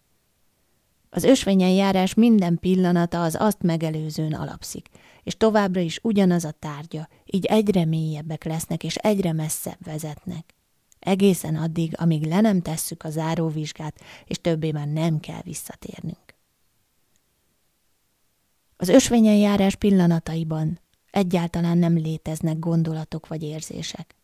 Az 1.11 1.25
ösvényen 1.25 1.71
járás 1.71 2.15
minden 2.15 2.59
pillanata 2.59 3.23
az 3.23 3.37
azt 3.39 3.63
megelőzőn 3.63 4.35
alapszik, 4.35 4.89
és 5.23 5.37
továbbra 5.37 5.81
is 5.81 5.99
ugyanaz 6.03 6.45
a 6.45 6.51
tárgya, 6.51 7.09
így 7.25 7.45
egyre 7.45 7.85
mélyebbek 7.85 8.45
lesznek 8.45 8.85
és 8.85 8.97
egyre 8.97 9.33
messzebb 9.33 9.85
vezetnek 9.85 10.55
egészen 11.05 11.57
addig, 11.57 11.93
amíg 11.97 12.27
le 12.27 12.41
nem 12.41 12.61
tesszük 12.61 13.03
a 13.03 13.11
záróvizsgát, 13.11 14.01
és 14.25 14.41
többé 14.41 14.73
már 14.73 14.89
nem 14.89 15.21
kell 15.21 15.41
visszatérnünk. 15.43 16.35
Az 18.77 18.89
ösvényen 18.89 19.37
járás 19.37 19.75
pillanataiban 19.75 20.81
egyáltalán 21.11 21.79
nem 21.79 21.97
léteznek 21.97 22.59
gondolatok 22.59 23.27
vagy 23.27 23.43
érzések. 23.43 24.15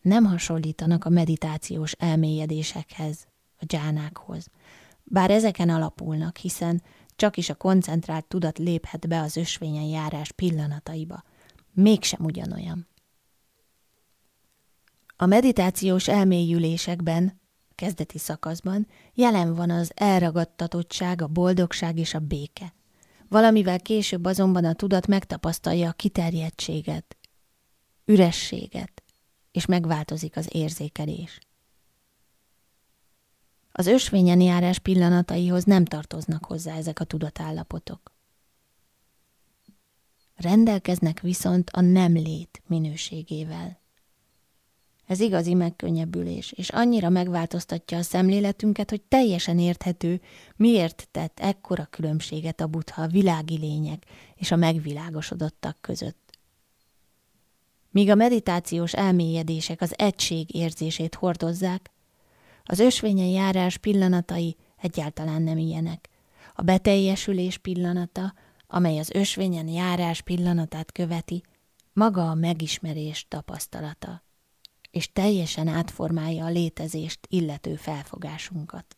Nem 0.00 0.24
hasonlítanak 0.24 1.04
a 1.04 1.08
meditációs 1.08 1.92
elmélyedésekhez, 1.92 3.26
a 3.56 3.64
dzsánákhoz, 3.64 4.48
bár 5.04 5.30
ezeken 5.30 5.68
alapulnak, 5.68 6.36
hiszen 6.36 6.82
csak 7.16 7.36
is 7.36 7.48
a 7.48 7.54
koncentrált 7.54 8.24
tudat 8.24 8.58
léphet 8.58 9.08
be 9.08 9.20
az 9.20 9.36
ösvényen 9.36 9.84
járás 9.84 10.32
pillanataiba, 10.32 11.22
mégsem 11.72 12.24
ugyanolyan. 12.24 12.86
A 15.20 15.26
meditációs 15.26 16.08
elmélyülésekben, 16.08 17.40
kezdeti 17.74 18.18
szakaszban 18.18 18.86
jelen 19.14 19.54
van 19.54 19.70
az 19.70 19.92
elragadtatottság, 19.94 21.22
a 21.22 21.26
boldogság 21.26 21.98
és 21.98 22.14
a 22.14 22.18
béke. 22.18 22.74
Valamivel 23.28 23.80
később 23.80 24.24
azonban 24.24 24.64
a 24.64 24.72
tudat 24.72 25.06
megtapasztalja 25.06 25.88
a 25.88 25.92
kiterjedtséget, 25.92 27.16
ürességet, 28.04 29.02
és 29.50 29.66
megváltozik 29.66 30.36
az 30.36 30.48
érzékelés. 30.52 31.38
Az 33.72 33.86
ösvényen 33.86 34.40
járás 34.40 34.78
pillanataihoz 34.78 35.64
nem 35.64 35.84
tartoznak 35.84 36.44
hozzá 36.44 36.76
ezek 36.76 37.00
a 37.00 37.04
tudatállapotok. 37.04 38.12
Rendelkeznek 40.34 41.20
viszont 41.20 41.70
a 41.70 41.80
nem 41.80 42.12
lét 42.12 42.62
minőségével. 42.66 43.77
Ez 45.08 45.20
igazi 45.20 45.54
megkönnyebbülés, 45.54 46.52
és 46.52 46.68
annyira 46.68 47.08
megváltoztatja 47.08 47.98
a 47.98 48.02
szemléletünket, 48.02 48.90
hogy 48.90 49.02
teljesen 49.02 49.58
érthető, 49.58 50.20
miért 50.56 51.08
tett 51.10 51.40
ekkora 51.40 51.84
különbséget 51.90 52.60
a 52.60 52.66
butha 52.66 53.02
a 53.02 53.06
világi 53.06 53.58
lények 53.58 54.04
és 54.34 54.50
a 54.50 54.56
megvilágosodottak 54.56 55.76
között. 55.80 56.38
Míg 57.90 58.10
a 58.10 58.14
meditációs 58.14 58.92
elmélyedések 58.92 59.80
az 59.80 59.94
egység 59.98 60.54
érzését 60.54 61.14
hordozzák, 61.14 61.90
az 62.64 62.78
ösvényen 62.78 63.28
járás 63.28 63.76
pillanatai 63.76 64.56
egyáltalán 64.76 65.42
nem 65.42 65.58
ilyenek. 65.58 66.08
A 66.54 66.62
beteljesülés 66.62 67.58
pillanata, 67.58 68.34
amely 68.66 68.98
az 68.98 69.10
ösvényen 69.10 69.68
járás 69.68 70.22
pillanatát 70.22 70.92
követi, 70.92 71.42
maga 71.92 72.30
a 72.30 72.34
megismerés 72.34 73.26
tapasztalata, 73.28 74.26
és 74.98 75.12
teljesen 75.12 75.68
átformálja 75.68 76.44
a 76.44 76.48
létezést 76.48 77.18
illető 77.28 77.76
felfogásunkat. 77.76 78.96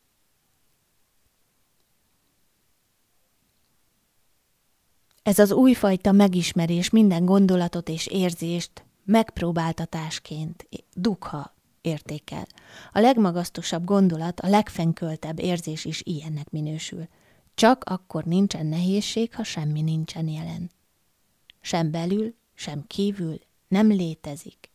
Ez 5.23 5.39
az 5.39 5.53
újfajta 5.53 6.13
megismerés 6.13 6.91
minden 6.91 7.25
gondolatot 7.25 7.89
és 7.89 8.07
érzést 8.07 8.85
megpróbáltatásként, 9.05 10.69
dukha 10.95 11.55
értékel. 11.81 12.47
A 12.93 12.99
legmagasztosabb 12.99 13.85
gondolat, 13.85 14.41
a 14.41 14.49
legfenköltebb 14.49 15.39
érzés 15.39 15.85
is 15.85 16.03
ilyennek 16.05 16.51
minősül. 16.51 17.09
Csak 17.55 17.85
akkor 17.85 18.25
nincsen 18.25 18.67
nehézség, 18.67 19.35
ha 19.35 19.45
semmi 19.45 19.83
nincsen 19.83 20.29
jelen. 20.29 20.71
Sem 21.61 21.91
belül, 21.91 22.35
sem 22.55 22.85
kívül 22.87 23.41
nem 23.69 23.87
létezik 23.87 24.70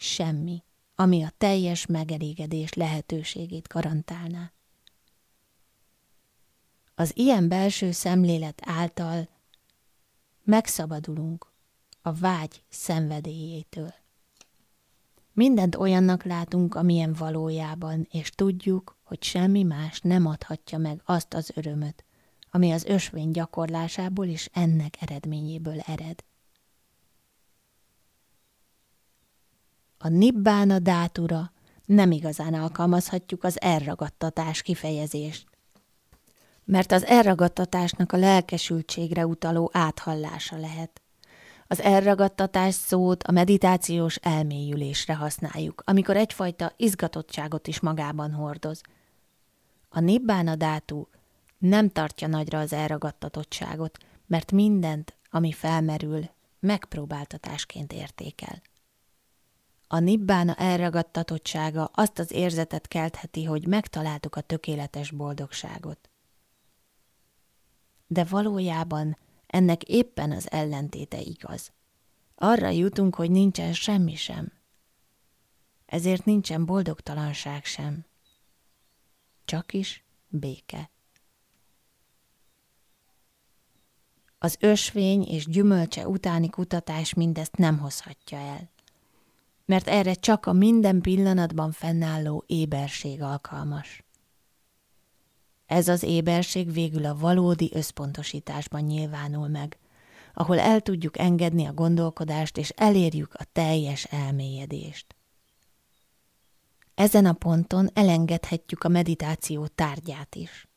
semmi, 0.00 0.64
ami 0.94 1.22
a 1.22 1.32
teljes 1.38 1.86
megelégedés 1.86 2.72
lehetőségét 2.72 3.68
garantálná. 3.68 4.52
Az 6.94 7.12
ilyen 7.16 7.48
belső 7.48 7.90
szemlélet 7.90 8.62
által 8.64 9.28
megszabadulunk 10.44 11.52
a 12.02 12.12
vágy 12.12 12.62
szenvedélyétől. 12.68 13.94
Mindent 15.32 15.76
olyannak 15.76 16.24
látunk, 16.24 16.74
amilyen 16.74 17.12
valójában, 17.12 18.06
és 18.10 18.30
tudjuk, 18.30 18.98
hogy 19.02 19.22
semmi 19.22 19.62
más 19.62 20.00
nem 20.00 20.26
adhatja 20.26 20.78
meg 20.78 21.02
azt 21.04 21.34
az 21.34 21.50
örömöt, 21.54 22.04
ami 22.50 22.70
az 22.70 22.84
ösvény 22.84 23.30
gyakorlásából 23.30 24.26
és 24.26 24.50
ennek 24.52 24.96
eredményéből 25.00 25.80
ered. 25.80 26.24
A 30.02 30.08
nibbána 30.08 30.78
dátura 30.78 31.52
nem 31.86 32.10
igazán 32.10 32.54
alkalmazhatjuk 32.54 33.44
az 33.44 33.60
elragadtatás 33.60 34.62
kifejezést, 34.62 35.46
mert 36.64 36.92
az 36.92 37.04
elragadtatásnak 37.04 38.12
a 38.12 38.16
lelkesültségre 38.16 39.26
utaló 39.26 39.70
áthallása 39.72 40.56
lehet. 40.56 41.02
Az 41.66 41.80
elragadtatás 41.80 42.74
szót 42.74 43.22
a 43.22 43.32
meditációs 43.32 44.16
elmélyülésre 44.16 45.14
használjuk, 45.14 45.82
amikor 45.84 46.16
egyfajta 46.16 46.72
izgatottságot 46.76 47.66
is 47.66 47.80
magában 47.80 48.32
hordoz. 48.32 48.80
A 49.88 50.00
nibbána 50.00 50.54
dátú 50.54 51.08
nem 51.58 51.88
tartja 51.88 52.28
nagyra 52.28 52.58
az 52.58 52.72
elragadtatottságot, 52.72 53.98
mert 54.26 54.52
mindent, 54.52 55.16
ami 55.30 55.52
felmerül, 55.52 56.30
megpróbáltatásként 56.60 57.92
értékel. 57.92 58.62
A 59.92 59.98
nibbána 59.98 60.54
elragadtatottsága 60.54 61.84
azt 61.84 62.18
az 62.18 62.32
érzetet 62.32 62.88
keltheti, 62.88 63.44
hogy 63.44 63.66
megtaláltuk 63.66 64.36
a 64.36 64.40
tökéletes 64.40 65.10
boldogságot. 65.10 66.10
De 68.06 68.24
valójában 68.24 69.18
ennek 69.46 69.82
éppen 69.82 70.32
az 70.32 70.50
ellentéte 70.50 71.20
igaz. 71.20 71.72
Arra 72.34 72.68
jutunk, 72.68 73.14
hogy 73.14 73.30
nincsen 73.30 73.72
semmi 73.72 74.14
sem. 74.14 74.52
Ezért 75.86 76.24
nincsen 76.24 76.64
boldogtalanság 76.64 77.64
sem. 77.64 78.04
Csak 79.44 79.72
is 79.72 80.04
béke. 80.28 80.90
Az 84.38 84.56
ösvény 84.60 85.22
és 85.22 85.46
gyümölcse 85.46 86.08
utáni 86.08 86.48
kutatás 86.48 87.14
mindezt 87.14 87.56
nem 87.56 87.78
hozhatja 87.78 88.38
el, 88.38 88.70
mert 89.70 89.88
erre 89.88 90.14
csak 90.14 90.46
a 90.46 90.52
minden 90.52 91.00
pillanatban 91.00 91.72
fennálló 91.72 92.44
éberség 92.46 93.22
alkalmas. 93.22 94.04
Ez 95.66 95.88
az 95.88 96.02
éberség 96.02 96.72
végül 96.72 97.04
a 97.04 97.16
valódi 97.16 97.70
összpontosításban 97.74 98.80
nyilvánul 98.80 99.48
meg, 99.48 99.78
ahol 100.34 100.58
el 100.58 100.80
tudjuk 100.80 101.18
engedni 101.18 101.66
a 101.66 101.72
gondolkodást 101.72 102.58
és 102.58 102.68
elérjük 102.68 103.34
a 103.34 103.44
teljes 103.52 104.04
elmélyedést. 104.04 105.16
Ezen 106.94 107.26
a 107.26 107.32
ponton 107.32 107.88
elengedhetjük 107.94 108.84
a 108.84 108.88
meditáció 108.88 109.66
tárgyát 109.66 110.34
is. 110.34 110.68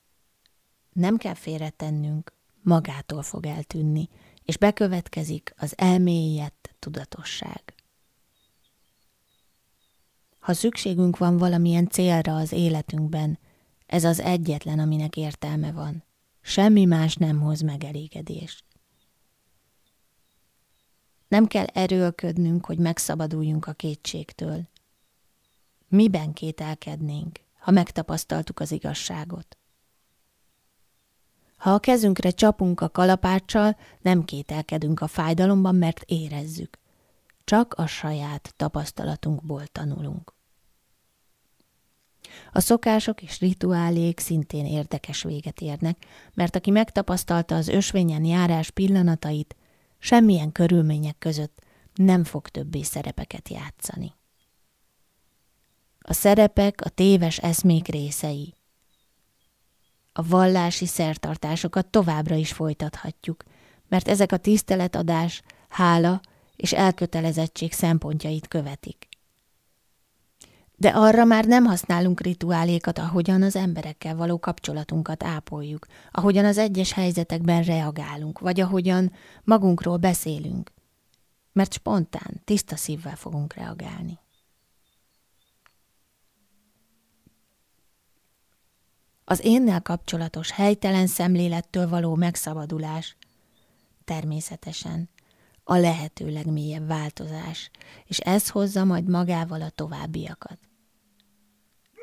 Nem 0.92 1.18
kell 1.18 1.36
félretennünk, 1.36 2.34
magától 2.62 3.22
fog 3.22 3.46
eltűnni, 3.46 4.10
és 4.44 4.58
bekövetkezik 4.58 5.54
az 5.58 5.74
elmélyett 5.78 6.76
tudatosság. 6.80 7.74
Ha 10.44 10.54
szükségünk 10.54 11.18
van 11.18 11.38
valamilyen 11.38 11.88
célra 11.88 12.36
az 12.36 12.52
életünkben, 12.52 13.40
ez 13.86 14.04
az 14.04 14.20
egyetlen, 14.20 14.80
aminek 14.80 15.18
értelme 15.18 15.72
van. 15.72 16.04
Semmi 16.42 16.86
más 16.86 17.16
nem 17.16 17.40
hoz 17.40 17.62
megelégedést. 17.62 18.64
Nem 21.28 21.46
kell 21.46 21.66
erőlködnünk, 21.66 22.66
hogy 22.66 22.78
megszabaduljunk 22.78 23.68
a 23.68 23.74
kétségtől. 23.74 24.62
Miben 25.88 26.34
kételkednénk, 26.34 27.40
ha 27.60 27.72
megtapasztaltuk 27.72 28.60
az 28.60 28.72
igazságot? 28.72 29.58
Ha 31.58 31.74
a 31.74 31.80
kezünkre 31.80 32.32
csapunk 32.32 32.82
a 32.82 32.90
kalapáccsal, 32.90 33.78
nem 34.02 34.26
kételkedünk 34.26 35.02
a 35.02 35.08
fájdalomban, 35.08 35.76
mert 35.76 36.04
érezzük. 36.06 36.82
Csak 37.44 37.74
a 37.74 37.86
saját 37.86 38.54
tapasztalatunkból 38.56 39.68
tanulunk. 39.68 40.34
A 42.52 42.60
szokások 42.60 43.22
és 43.22 43.40
rituálék 43.40 44.20
szintén 44.20 44.66
érdekes 44.66 45.24
véget 45.24 45.62
érnek, 45.62 45.98
mert 46.34 46.56
aki 46.56 46.72
megtapasztalta 46.72 47.56
az 47.56 47.68
ösvényen 47.68 48.24
járás 48.24 48.70
pillanatait, 48.70 49.56
semmilyen 50.00 50.52
körülmények 50.52 51.18
között 51.18 51.62
nem 51.94 52.24
fog 52.24 52.48
többé 52.48 52.82
szerepeket 52.82 53.50
játszani. 53.50 54.14
A 56.00 56.14
szerepek 56.14 56.82
a 56.82 56.90
téves 56.90 57.38
eszmék 57.38 57.88
részei. 57.88 58.56
A 60.14 60.28
vallási 60.28 60.86
szertartásokat 60.86 61.88
továbbra 61.88 62.36
is 62.36 62.52
folytathatjuk, 62.52 63.44
mert 63.88 64.08
ezek 64.08 64.32
a 64.32 64.38
tiszteletadás, 64.38 65.42
hála 65.70 66.22
és 66.56 66.74
elkötelezettség 66.74 67.74
szempontjait 67.74 68.48
követik 68.48 69.08
de 70.84 70.90
arra 70.90 71.26
már 71.26 71.46
nem 71.46 71.66
használunk 71.66 72.22
rituálékat, 72.22 73.00
ahogyan 73.00 73.42
az 73.42 73.56
emberekkel 73.56 74.16
való 74.16 74.40
kapcsolatunkat 74.40 75.24
ápoljuk, 75.24 75.86
ahogyan 76.12 76.46
az 76.46 76.58
egyes 76.58 76.92
helyzetekben 76.92 77.64
reagálunk, 77.64 78.40
vagy 78.40 78.60
ahogyan 78.60 79.12
magunkról 79.44 79.98
beszélünk, 79.98 80.72
mert 81.52 81.74
spontán, 81.74 82.42
tiszta 82.44 82.76
szívvel 82.76 83.16
fogunk 83.16 83.54
reagálni. 83.54 84.20
Az 89.26 89.46
énnel 89.46 89.82
kapcsolatos 89.82 90.52
helytelen 90.52 91.08
szemlélettől 91.08 91.90
való 91.90 92.16
megszabadulás 92.16 93.16
természetesen 94.06 95.10
a 95.64 95.76
lehető 95.76 96.32
legmélyebb 96.32 96.88
változás, 96.88 97.70
és 98.06 98.20
ez 98.20 98.50
hozza 98.50 98.84
majd 98.84 99.10
magával 99.10 99.62
a 99.62 99.70
továbbiakat. 99.70 100.60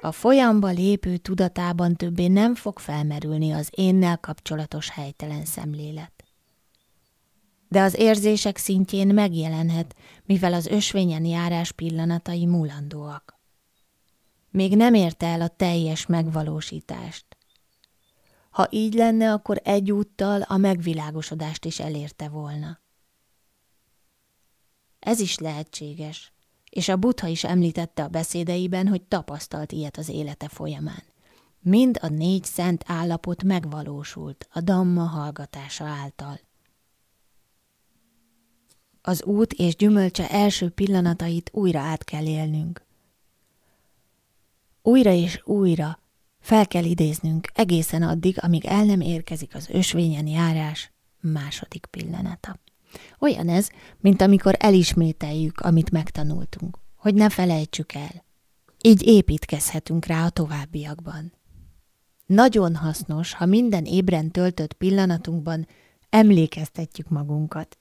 A 0.00 0.12
folyamba 0.12 0.68
lépő 0.68 1.16
tudatában 1.16 1.96
többé 1.96 2.26
nem 2.26 2.54
fog 2.54 2.78
felmerülni 2.78 3.52
az 3.52 3.68
énnel 3.70 4.18
kapcsolatos 4.18 4.90
helytelen 4.90 5.44
szemlélet. 5.44 6.24
De 7.68 7.80
az 7.80 7.98
érzések 7.98 8.56
szintjén 8.56 9.14
megjelenhet, 9.14 9.94
mivel 10.24 10.52
az 10.52 10.66
ösvényen 10.66 11.24
járás 11.24 11.72
pillanatai 11.72 12.46
múlandóak. 12.46 13.38
Még 14.50 14.76
nem 14.76 14.94
érte 14.94 15.26
el 15.26 15.40
a 15.40 15.48
teljes 15.48 16.06
megvalósítást. 16.06 17.26
Ha 18.50 18.66
így 18.70 18.94
lenne, 18.94 19.32
akkor 19.32 19.60
egyúttal 19.64 20.42
a 20.42 20.56
megvilágosodást 20.56 21.64
is 21.64 21.80
elérte 21.80 22.28
volna. 22.28 22.78
Ez 25.00 25.20
is 25.20 25.38
lehetséges, 25.38 26.32
és 26.70 26.88
a 26.88 26.96
Buddha 26.96 27.26
is 27.26 27.44
említette 27.44 28.02
a 28.02 28.08
beszédeiben, 28.08 28.88
hogy 28.88 29.02
tapasztalt 29.02 29.72
ilyet 29.72 29.96
az 29.96 30.08
élete 30.08 30.48
folyamán. 30.48 31.02
Mind 31.60 31.98
a 32.00 32.08
négy 32.08 32.44
szent 32.44 32.84
állapot 32.86 33.42
megvalósult 33.42 34.48
a 34.52 34.60
Damma 34.60 35.04
hallgatása 35.04 35.84
által. 35.84 36.40
az 39.02 39.22
út 39.22 39.52
és 39.52 39.76
gyümölcse 39.76 40.30
első 40.30 40.68
pillanatait 40.68 41.50
újra 41.52 41.80
át 41.80 42.04
kell 42.04 42.26
élnünk. 42.26 42.86
Újra 44.82 45.12
és 45.12 45.40
újra 45.44 45.98
fel 46.40 46.66
kell 46.66 46.84
idéznünk 46.84 47.48
egészen 47.54 48.02
addig, 48.02 48.36
amíg 48.40 48.64
el 48.64 48.84
nem 48.84 49.00
érkezik 49.00 49.54
az 49.54 49.68
ösvényen 49.68 50.26
járás 50.26 50.92
második 51.20 51.86
pillanata. 51.86 52.58
Olyan 53.18 53.48
ez, 53.48 53.68
mint 53.98 54.20
amikor 54.20 54.56
elismételjük, 54.58 55.60
amit 55.60 55.90
megtanultunk, 55.90 56.78
hogy 56.96 57.14
ne 57.14 57.28
felejtsük 57.28 57.92
el. 57.92 58.24
Így 58.82 59.06
építkezhetünk 59.06 60.04
rá 60.04 60.24
a 60.24 60.30
továbbiakban. 60.30 61.32
Nagyon 62.26 62.76
hasznos, 62.76 63.32
ha 63.32 63.46
minden 63.46 63.84
ébren 63.84 64.30
töltött 64.30 64.72
pillanatunkban 64.72 65.66
emlékeztetjük 66.10 67.08
magunkat, 67.08 67.78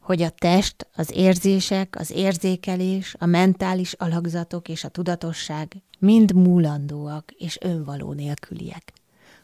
hogy 0.00 0.22
a 0.22 0.30
test, 0.30 0.88
az 0.94 1.10
érzések, 1.14 1.96
az 1.98 2.10
érzékelés, 2.10 3.14
a 3.18 3.26
mentális 3.26 3.92
alakzatok 3.92 4.68
és 4.68 4.84
a 4.84 4.88
tudatosság 4.88 5.82
mind 5.98 6.34
múlandóak 6.34 7.30
és 7.30 7.58
önvaló 7.60 8.12
nélküliek. 8.12 8.92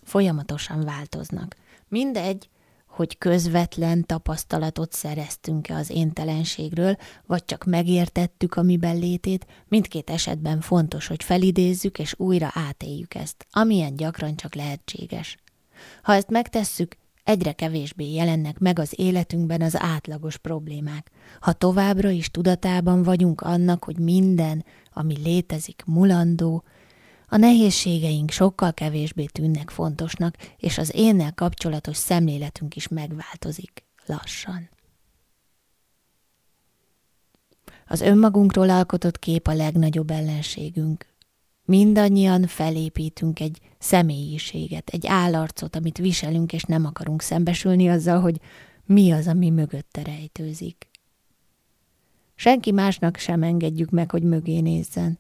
Folyamatosan 0.03 0.85
változnak. 0.85 1.57
Mindegy, 1.89 2.49
hogy 2.93 3.19
közvetlen 3.19 4.07
tapasztalatot 4.07 4.93
szereztünk-e 4.93 5.75
az 5.75 5.91
éntelenségről, 5.91 6.97
vagy 7.27 7.45
csak 7.45 7.65
megértettük 7.65 8.55
a 8.55 8.63
miben 8.63 8.99
létét, 8.99 9.47
mindkét 9.69 10.11
esetben 10.11 10.61
fontos, 10.61 11.07
hogy 11.07 11.23
felidézzük 11.23 11.99
és 11.99 12.15
újra 12.19 12.51
átéljük 12.55 13.15
ezt, 13.15 13.47
amilyen 13.51 13.97
gyakran 13.97 14.37
csak 14.37 14.55
lehetséges. 14.55 15.37
Ha 16.03 16.15
ezt 16.15 16.31
megtesszük, 16.31 16.97
egyre 17.25 17.53
kevésbé 17.53 18.13
jelennek 18.13 18.59
meg 18.59 18.79
az 18.79 18.93
életünkben 18.97 19.61
az 19.61 19.81
átlagos 19.81 20.37
problémák. 20.37 21.11
Ha 21.41 21.53
továbbra 21.53 22.11
is 22.11 22.31
tudatában 22.31 23.03
vagyunk 23.03 23.41
annak, 23.41 23.85
hogy 23.85 23.99
minden, 23.99 24.65
ami 24.93 25.17
létezik, 25.23 25.83
mulandó, 25.87 26.65
a 27.33 27.37
nehézségeink 27.37 28.31
sokkal 28.31 28.73
kevésbé 28.73 29.25
tűnnek 29.25 29.71
fontosnak, 29.71 30.37
és 30.57 30.79
az 30.79 30.93
énnel 30.95 31.35
kapcsolatos 31.35 31.97
szemléletünk 31.97 32.77
is 32.77 32.89
megváltozik 32.89 33.85
lassan. 34.07 34.69
Az 37.87 38.01
önmagunkról 38.01 38.71
alkotott 38.71 39.19
kép 39.19 39.47
a 39.47 39.55
legnagyobb 39.55 40.11
ellenségünk. 40.11 41.07
Mindannyian 41.65 42.47
felépítünk 42.47 43.41
egy 43.41 43.59
személyiséget, 43.79 44.89
egy 44.89 45.07
állarcot, 45.07 45.77
amit 45.77 45.99
viselünk, 45.99 46.53
és 46.53 46.63
nem 46.63 46.85
akarunk 46.85 47.23
szembesülni 47.23 47.89
azzal, 47.89 48.21
hogy 48.21 48.41
mi 48.85 49.11
az, 49.11 49.27
ami 49.27 49.51
mögötte 49.51 50.03
rejtőzik. 50.03 50.89
Senki 52.35 52.73
másnak 52.73 53.17
sem 53.17 53.43
engedjük 53.43 53.91
meg, 53.91 54.11
hogy 54.11 54.23
mögé 54.23 54.61
nézzen. 54.61 55.19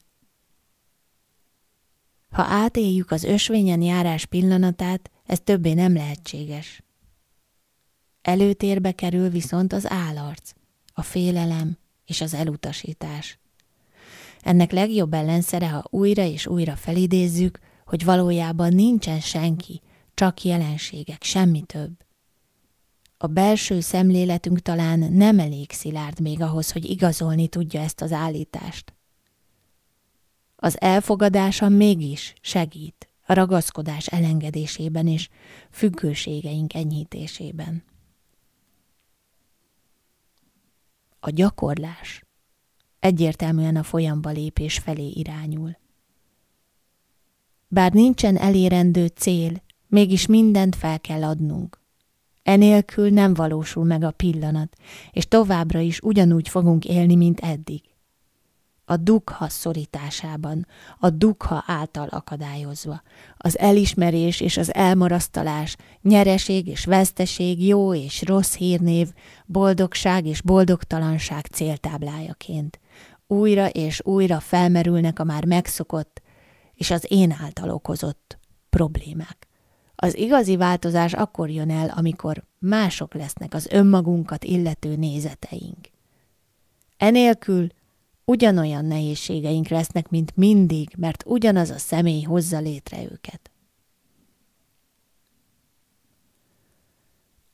Ha 2.32 2.42
átéljük 2.42 3.10
az 3.10 3.24
ösvényen 3.24 3.82
járás 3.82 4.26
pillanatát, 4.26 5.10
ez 5.26 5.40
többé 5.40 5.72
nem 5.72 5.94
lehetséges. 5.94 6.82
Előtérbe 8.22 8.92
kerül 8.92 9.28
viszont 9.28 9.72
az 9.72 9.90
állarc, 9.90 10.52
a 10.94 11.02
félelem 11.02 11.78
és 12.06 12.20
az 12.20 12.34
elutasítás. 12.34 13.38
Ennek 14.40 14.72
legjobb 14.72 15.12
ellenszere, 15.12 15.68
ha 15.68 15.84
újra 15.90 16.22
és 16.22 16.46
újra 16.46 16.76
felidézzük, 16.76 17.58
hogy 17.86 18.04
valójában 18.04 18.74
nincsen 18.74 19.20
senki, 19.20 19.80
csak 20.14 20.44
jelenségek, 20.44 21.22
semmi 21.22 21.62
több. 21.62 21.92
A 23.16 23.26
belső 23.26 23.80
szemléletünk 23.80 24.60
talán 24.60 24.98
nem 24.98 25.38
elég 25.38 25.70
szilárd 25.70 26.20
még 26.20 26.40
ahhoz, 26.40 26.72
hogy 26.72 26.84
igazolni 26.90 27.48
tudja 27.48 27.80
ezt 27.80 28.00
az 28.00 28.12
állítást. 28.12 28.94
Az 30.64 30.80
elfogadása 30.80 31.68
mégis 31.68 32.34
segít 32.40 33.08
a 33.26 33.32
ragaszkodás 33.32 34.06
elengedésében 34.06 35.06
és 35.06 35.28
függőségeink 35.70 36.74
enyhítésében. 36.74 37.84
A 41.20 41.30
gyakorlás 41.30 42.24
egyértelműen 42.98 43.76
a 43.76 43.82
folyamba 43.82 44.30
lépés 44.30 44.78
felé 44.78 45.08
irányul. 45.08 45.78
Bár 47.68 47.92
nincsen 47.92 48.36
elérendő 48.36 49.06
cél, 49.06 49.62
mégis 49.86 50.26
mindent 50.26 50.76
fel 50.76 51.00
kell 51.00 51.24
adnunk. 51.24 51.80
Enélkül 52.42 53.10
nem 53.10 53.34
valósul 53.34 53.84
meg 53.84 54.02
a 54.02 54.10
pillanat, 54.10 54.76
és 55.10 55.28
továbbra 55.28 55.80
is 55.80 56.00
ugyanúgy 56.00 56.48
fogunk 56.48 56.84
élni, 56.84 57.14
mint 57.14 57.40
eddig 57.40 57.91
a 58.92 58.96
dukha 58.96 59.48
szorításában, 59.48 60.66
a 60.98 61.10
dukha 61.10 61.64
által 61.66 62.08
akadályozva. 62.08 63.02
Az 63.36 63.58
elismerés 63.58 64.40
és 64.40 64.56
az 64.56 64.74
elmarasztalás, 64.74 65.76
nyereség 66.02 66.66
és 66.66 66.84
veszteség, 66.84 67.66
jó 67.66 67.94
és 67.94 68.22
rossz 68.22 68.54
hírnév, 68.54 69.08
boldogság 69.46 70.26
és 70.26 70.42
boldogtalanság 70.42 71.46
céltáblájaként. 71.46 72.80
Újra 73.26 73.68
és 73.68 74.00
újra 74.04 74.40
felmerülnek 74.40 75.18
a 75.18 75.24
már 75.24 75.44
megszokott 75.44 76.22
és 76.74 76.90
az 76.90 77.06
én 77.08 77.36
által 77.42 77.70
okozott 77.70 78.38
problémák. 78.70 79.46
Az 79.94 80.16
igazi 80.16 80.56
változás 80.56 81.12
akkor 81.12 81.50
jön 81.50 81.70
el, 81.70 81.92
amikor 81.96 82.44
mások 82.58 83.14
lesznek 83.14 83.54
az 83.54 83.66
önmagunkat 83.70 84.44
illető 84.44 84.96
nézeteink. 84.96 85.88
Enélkül 86.96 87.66
ugyanolyan 88.24 88.84
nehézségeink 88.84 89.68
lesznek, 89.68 90.08
mint 90.08 90.36
mindig, 90.36 90.94
mert 90.96 91.22
ugyanaz 91.26 91.70
a 91.70 91.78
személy 91.78 92.22
hozza 92.22 92.58
létre 92.58 93.02
őket. 93.02 93.50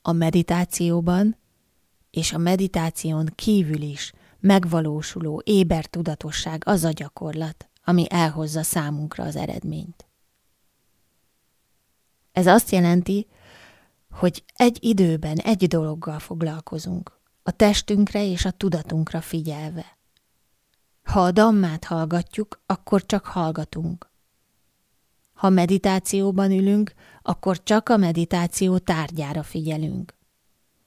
A 0.03 0.13
meditációban 0.13 1.37
és 2.11 2.33
a 2.33 2.39
meditáción 2.39 3.33
kívül 3.35 3.83
is 3.83 4.13
megvalósuló 4.41 5.43
éber 5.45 5.87
tudatosság 5.87 6.63
az 6.67 6.85
a 6.85 6.91
gyakorlat, 6.91 7.69
ami 7.85 8.07
elhozza 8.09 8.63
számunkra 8.63 9.25
az 9.25 9.37
eredményt. 9.37 10.09
Ez 12.33 12.47
azt 12.47 12.71
jelenti, 12.71 13.27
hogy 14.11 14.45
egy 14.55 14.79
időben 14.81 15.37
egy 15.37 15.67
dologgal 15.67 16.19
foglalkozunk, 16.19 17.21
a 17.43 17.51
testünkre 17.51 18.25
és 18.25 18.45
a 18.45 18.51
tudatunkra 18.51 19.21
figyelve. 19.21 19.98
Ha 21.09 21.21
a 21.21 21.33
dammát 21.33 21.85
hallgatjuk, 21.85 22.63
akkor 22.67 23.07
csak 23.07 23.25
hallgatunk. 23.25 24.11
Ha 25.33 25.49
meditációban 25.49 26.51
ülünk, 26.51 26.93
akkor 27.23 27.63
csak 27.63 27.89
a 27.89 27.97
meditáció 27.97 28.79
tárgyára 28.79 29.43
figyelünk. 29.43 30.17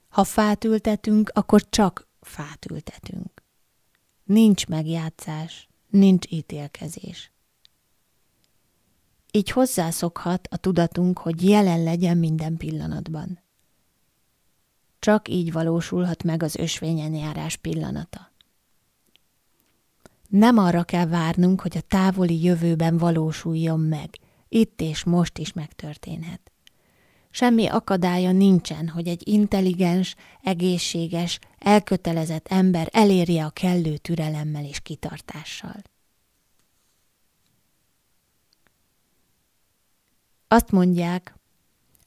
Ha 0.09 0.23
fát 0.23 0.63
ültetünk, 0.63 1.31
akkor 1.33 1.69
csak 1.69 2.07
fát 2.19 2.65
ültetünk. 2.71 3.43
Nincs 4.23 4.67
megjátszás, 4.67 5.69
nincs 5.89 6.25
ítélkezés. 6.29 7.31
Így 9.31 9.49
hozzászokhat 9.49 10.47
a 10.51 10.57
tudatunk, 10.57 11.17
hogy 11.17 11.49
jelen 11.49 11.83
legyen 11.83 12.17
minden 12.17 12.57
pillanatban. 12.57 13.39
Csak 14.99 15.27
így 15.27 15.51
valósulhat 15.51 16.23
meg 16.23 16.43
az 16.43 16.55
ösvényen 16.55 17.13
járás 17.13 17.55
pillanata. 17.55 18.30
Nem 20.31 20.57
arra 20.57 20.83
kell 20.83 21.05
várnunk, 21.05 21.61
hogy 21.61 21.77
a 21.77 21.81
távoli 21.81 22.43
jövőben 22.43 22.97
valósuljon 22.97 23.79
meg. 23.79 24.09
Itt 24.49 24.81
és 24.81 25.03
most 25.03 25.37
is 25.37 25.53
megtörténhet. 25.53 26.51
Semmi 27.29 27.67
akadálya 27.67 28.31
nincsen, 28.31 28.87
hogy 28.87 29.07
egy 29.07 29.27
intelligens, 29.27 30.15
egészséges, 30.41 31.39
elkötelezett 31.57 32.47
ember 32.47 32.89
elérje 32.91 33.45
a 33.45 33.49
kellő 33.49 33.97
türelemmel 33.97 34.65
és 34.65 34.79
kitartással. 34.79 35.81
Azt 40.47 40.71
mondják, 40.71 41.35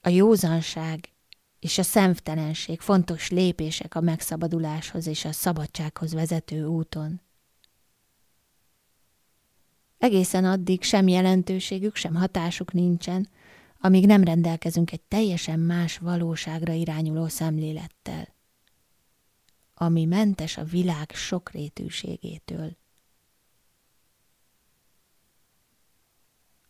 a 0.00 0.08
józanság 0.08 1.12
és 1.60 1.78
a 1.78 1.82
szemtelenség 1.82 2.80
fontos 2.80 3.30
lépések 3.30 3.94
a 3.94 4.00
megszabaduláshoz 4.00 5.06
és 5.06 5.24
a 5.24 5.32
szabadsághoz 5.32 6.12
vezető 6.12 6.64
úton. 6.64 7.22
Egészen 10.04 10.44
addig 10.44 10.82
sem 10.82 11.08
jelentőségük, 11.08 11.96
sem 11.96 12.14
hatásuk 12.14 12.72
nincsen, 12.72 13.28
amíg 13.78 14.06
nem 14.06 14.24
rendelkezünk 14.24 14.92
egy 14.92 15.00
teljesen 15.00 15.60
más 15.60 15.98
valóságra 15.98 16.72
irányuló 16.72 17.28
szemlélettel, 17.28 18.34
ami 19.74 20.04
mentes 20.04 20.56
a 20.56 20.64
világ 20.64 21.10
sokrétűségétől. 21.14 22.76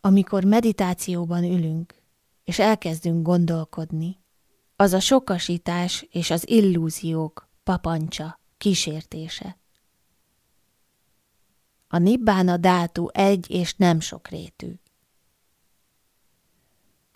Amikor 0.00 0.44
meditációban 0.44 1.44
ülünk, 1.44 2.02
és 2.44 2.58
elkezdünk 2.58 3.22
gondolkodni, 3.26 4.20
az 4.76 4.92
a 4.92 5.00
sokasítás 5.00 6.06
és 6.10 6.30
az 6.30 6.48
illúziók 6.48 7.48
papancsa, 7.62 8.40
kísértése. 8.58 9.58
A 11.94 11.98
nibbána 11.98 12.56
dátú 12.56 13.08
egy 13.12 13.50
és 13.50 13.74
nem 13.74 14.00
sokrétű. 14.00 14.72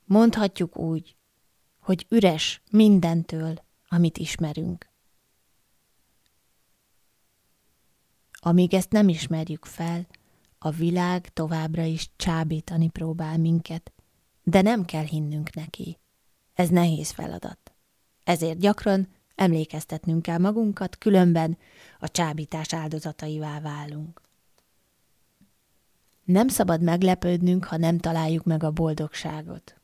Mondhatjuk 0.05 0.77
úgy, 0.77 1.17
hogy 1.81 2.07
üres 2.09 2.63
mindentől, 2.71 3.55
amit 3.89 4.19
ismerünk. 4.19 4.91
Amíg 8.33 8.75
ezt 8.75 8.91
nem 8.91 9.09
ismerjük 9.09 9.65
fel, 9.65 10.07
a 10.59 10.71
világ 10.71 11.33
továbbra 11.33 11.83
is 11.83 12.11
csábítani 12.17 12.89
próbál 12.89 13.39
minket, 13.39 13.93
de 14.43 14.63
nem 14.63 14.85
kell 14.85 15.05
hinnünk 15.05 15.55
neki. 15.55 15.99
Ez 16.55 16.69
nehéz 16.69 17.11
feladat. 17.11 17.73
Ezért 18.25 18.59
gyakran 18.59 19.09
emlékeztetnünk 19.35 20.23
kell 20.23 20.39
magunkat, 20.39 20.99
különben 20.99 21.59
a 21.99 22.11
csábítás 22.11 22.73
áldozataivá 22.73 23.61
válunk. 23.61 24.27
Nem 26.29 26.49
szabad 26.49 26.83
meglepődnünk, 26.83 27.65
ha 27.65 27.77
nem 27.77 27.99
találjuk 27.99 28.45
meg 28.45 28.63
a 28.63 28.71
boldogságot. 28.71 29.75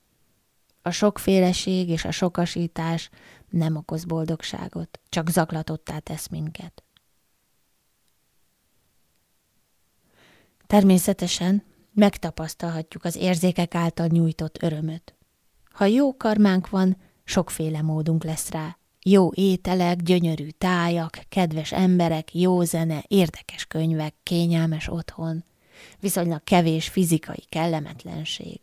A 0.83 0.91
sokféleség 0.91 1.89
és 1.89 2.05
a 2.05 2.11
sokasítás 2.11 3.11
nem 3.51 3.77
okoz 3.77 4.05
boldogságot, 4.05 5.01
csak 5.09 5.29
zaklatottá 5.29 5.99
tesz 5.99 6.29
minket. 6.29 6.83
Természetesen 10.67 11.63
megtapasztalhatjuk 11.93 13.05
az 13.05 13.17
érzékek 13.17 13.75
által 13.75 14.07
nyújtott 14.07 14.63
örömöt. 14.63 15.15
Ha 15.71 15.85
jó 15.85 16.17
karmánk 16.17 16.69
van, 16.69 16.97
sokféle 17.25 17.83
módunk 17.83 18.25
lesz 18.25 18.51
rá. 18.51 18.79
Jó 19.03 19.33
ételek, 19.33 20.03
gyönyörű 20.03 20.49
tájak, 20.49 21.19
kedves 21.29 21.73
emberek, 21.73 22.35
jó 22.35 22.63
zene, 22.63 23.05
érdekes 23.09 23.67
könyvek, 23.67 24.15
kényelmes 24.23 24.89
otthon, 24.89 25.45
viszonylag 26.01 26.45
kevés 26.45 26.89
fizikai 26.89 27.45
kellemetlenség. 27.49 28.61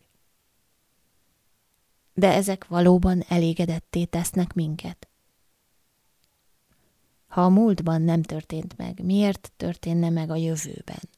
De 2.13 2.33
ezek 2.33 2.67
valóban 2.67 3.23
elégedetté 3.27 4.05
tesznek 4.05 4.53
minket. 4.53 5.09
Ha 7.27 7.41
a 7.41 7.49
múltban 7.49 8.01
nem 8.01 8.21
történt 8.21 8.77
meg, 8.77 9.03
miért 9.03 9.51
történne 9.57 10.09
meg 10.09 10.29
a 10.29 10.35
jövőben? 10.35 11.09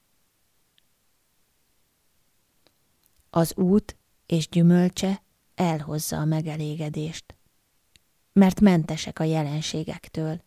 Az 3.30 3.56
út 3.56 3.96
és 4.26 4.50
gyümölcse 4.50 5.24
elhozza 5.56 6.18
a 6.18 6.26
megelégedést, 6.26 7.36
mert 8.34 8.60
mentesek 8.60 9.20
a 9.20 9.24
jelenségektől. 9.24 10.42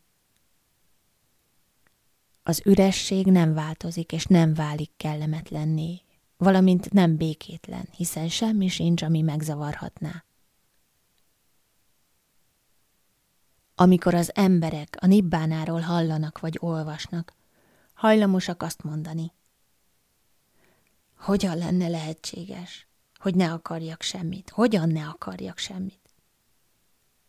Az 2.48 2.62
üresség 2.64 3.26
nem 3.26 3.54
változik 3.54 4.12
és 4.12 4.24
nem 4.24 4.54
válik 4.54 4.90
kellemetlenné, 4.96 6.02
valamint 6.36 6.92
nem 6.92 7.16
békétlen, 7.16 7.88
hiszen 7.96 8.28
semmi 8.28 8.68
sincs, 8.68 9.02
ami 9.02 9.20
megzavarhatná. 9.20 10.24
Amikor 13.74 14.14
az 14.14 14.34
emberek 14.34 14.96
a 15.00 15.06
nibbánáról 15.06 15.80
hallanak 15.80 16.40
vagy 16.40 16.56
olvasnak, 16.60 17.34
hajlamosak 17.94 18.62
azt 18.62 18.82
mondani, 18.82 19.32
hogyan 21.18 21.56
lenne 21.56 21.88
lehetséges, 21.88 22.86
hogy 23.14 23.34
ne 23.34 23.52
akarjak 23.52 24.02
semmit? 24.02 24.50
Hogyan 24.50 24.88
ne 24.88 25.06
akarjak 25.06 25.58
semmit? 25.58 26.05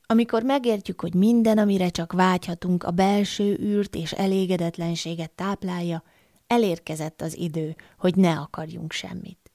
Amikor 0.10 0.44
megértjük, 0.44 1.02
hogy 1.02 1.14
minden, 1.14 1.58
amire 1.58 1.90
csak 1.90 2.14
vágyhatunk, 2.14 2.84
a 2.84 2.92
belső 2.92 3.58
űrt 3.60 3.96
és 3.96 4.12
elégedetlenséget 4.12 5.32
táplálja, 5.32 6.04
elérkezett 6.48 7.22
az 7.22 7.38
idő, 7.38 7.76
hogy 7.98 8.16
ne 8.16 8.40
akarjunk 8.40 8.92
semmit. 8.92 9.52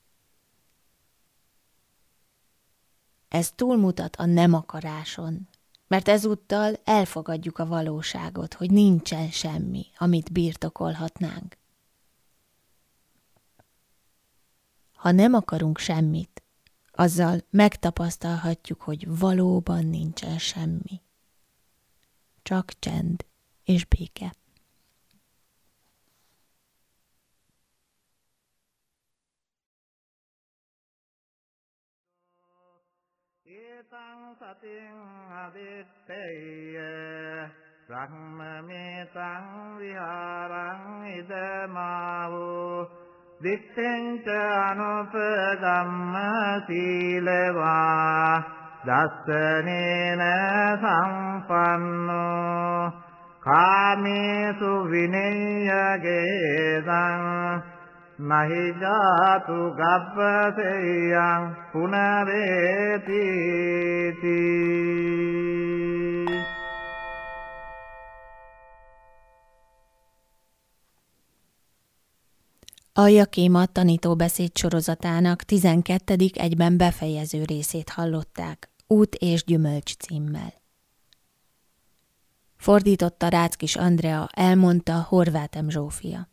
Ez 3.28 3.52
túlmutat 3.54 4.16
a 4.16 4.24
nem 4.24 4.52
akaráson, 4.54 5.48
mert 5.86 6.08
ezúttal 6.08 6.74
elfogadjuk 6.84 7.58
a 7.58 7.66
valóságot, 7.66 8.54
hogy 8.54 8.70
nincsen 8.70 9.30
semmi, 9.30 9.86
amit 9.96 10.32
birtokolhatnánk. 10.32 11.56
Ha 14.94 15.10
nem 15.10 15.34
akarunk 15.34 15.78
semmit, 15.78 16.41
azzal 16.92 17.38
megtapasztalhatjuk, 17.50 18.82
hogy 18.82 19.18
valóban 19.18 19.86
nincsen 19.86 20.38
semmi. 20.38 21.00
Csak 22.42 22.72
csend 22.78 23.24
és 23.64 23.84
béke. 23.84 24.32
Brahma 37.86 38.60
me 38.62 39.04
viharang 39.78 41.06
idamavu 41.16 42.88
දිත්තෙන්ච 43.42 44.26
අනුපගම්ම 44.62 46.14
සීලවා 46.66 48.42
දස්සනේන 48.82 50.22
සම්පන්නෝ 50.80 52.90
කාමේසු 53.42 54.72
විනය්‍යගේදං 54.90 56.90
නහි 58.22 58.62
ජාතු 58.78 59.74
ගබ්බසෙයං 59.74 61.42
පුනරේතිති 61.72 63.12
A 72.94 73.06
Jakéma 73.06 73.66
tanítóbeszéd 73.66 74.56
sorozatának 74.56 75.42
12. 75.42 76.16
egyben 76.32 76.76
befejező 76.76 77.44
részét 77.44 77.88
hallották, 77.88 78.70
Út 78.86 79.14
és 79.14 79.44
Gyümölcs 79.44 79.96
címmel. 79.96 80.52
Fordította 82.56 83.28
Ráckis 83.28 83.76
Andrea, 83.76 84.28
elmondta 84.32 85.02
Horváth 85.08 85.62
M. 85.62 85.68
Zsófia. 85.68 86.28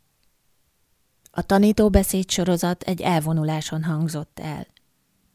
A 1.30 1.42
tanítóbeszéd 1.42 2.30
sorozat 2.30 2.82
egy 2.82 3.00
elvonuláson 3.00 3.82
hangzott 3.82 4.38
el, 4.38 4.66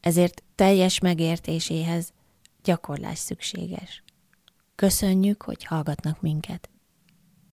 ezért 0.00 0.42
teljes 0.54 0.98
megértéséhez 0.98 2.12
gyakorlás 2.62 3.18
szükséges. 3.18 4.02
Köszönjük, 4.74 5.42
hogy 5.42 5.64
hallgatnak 5.64 6.20
minket. 6.20 6.70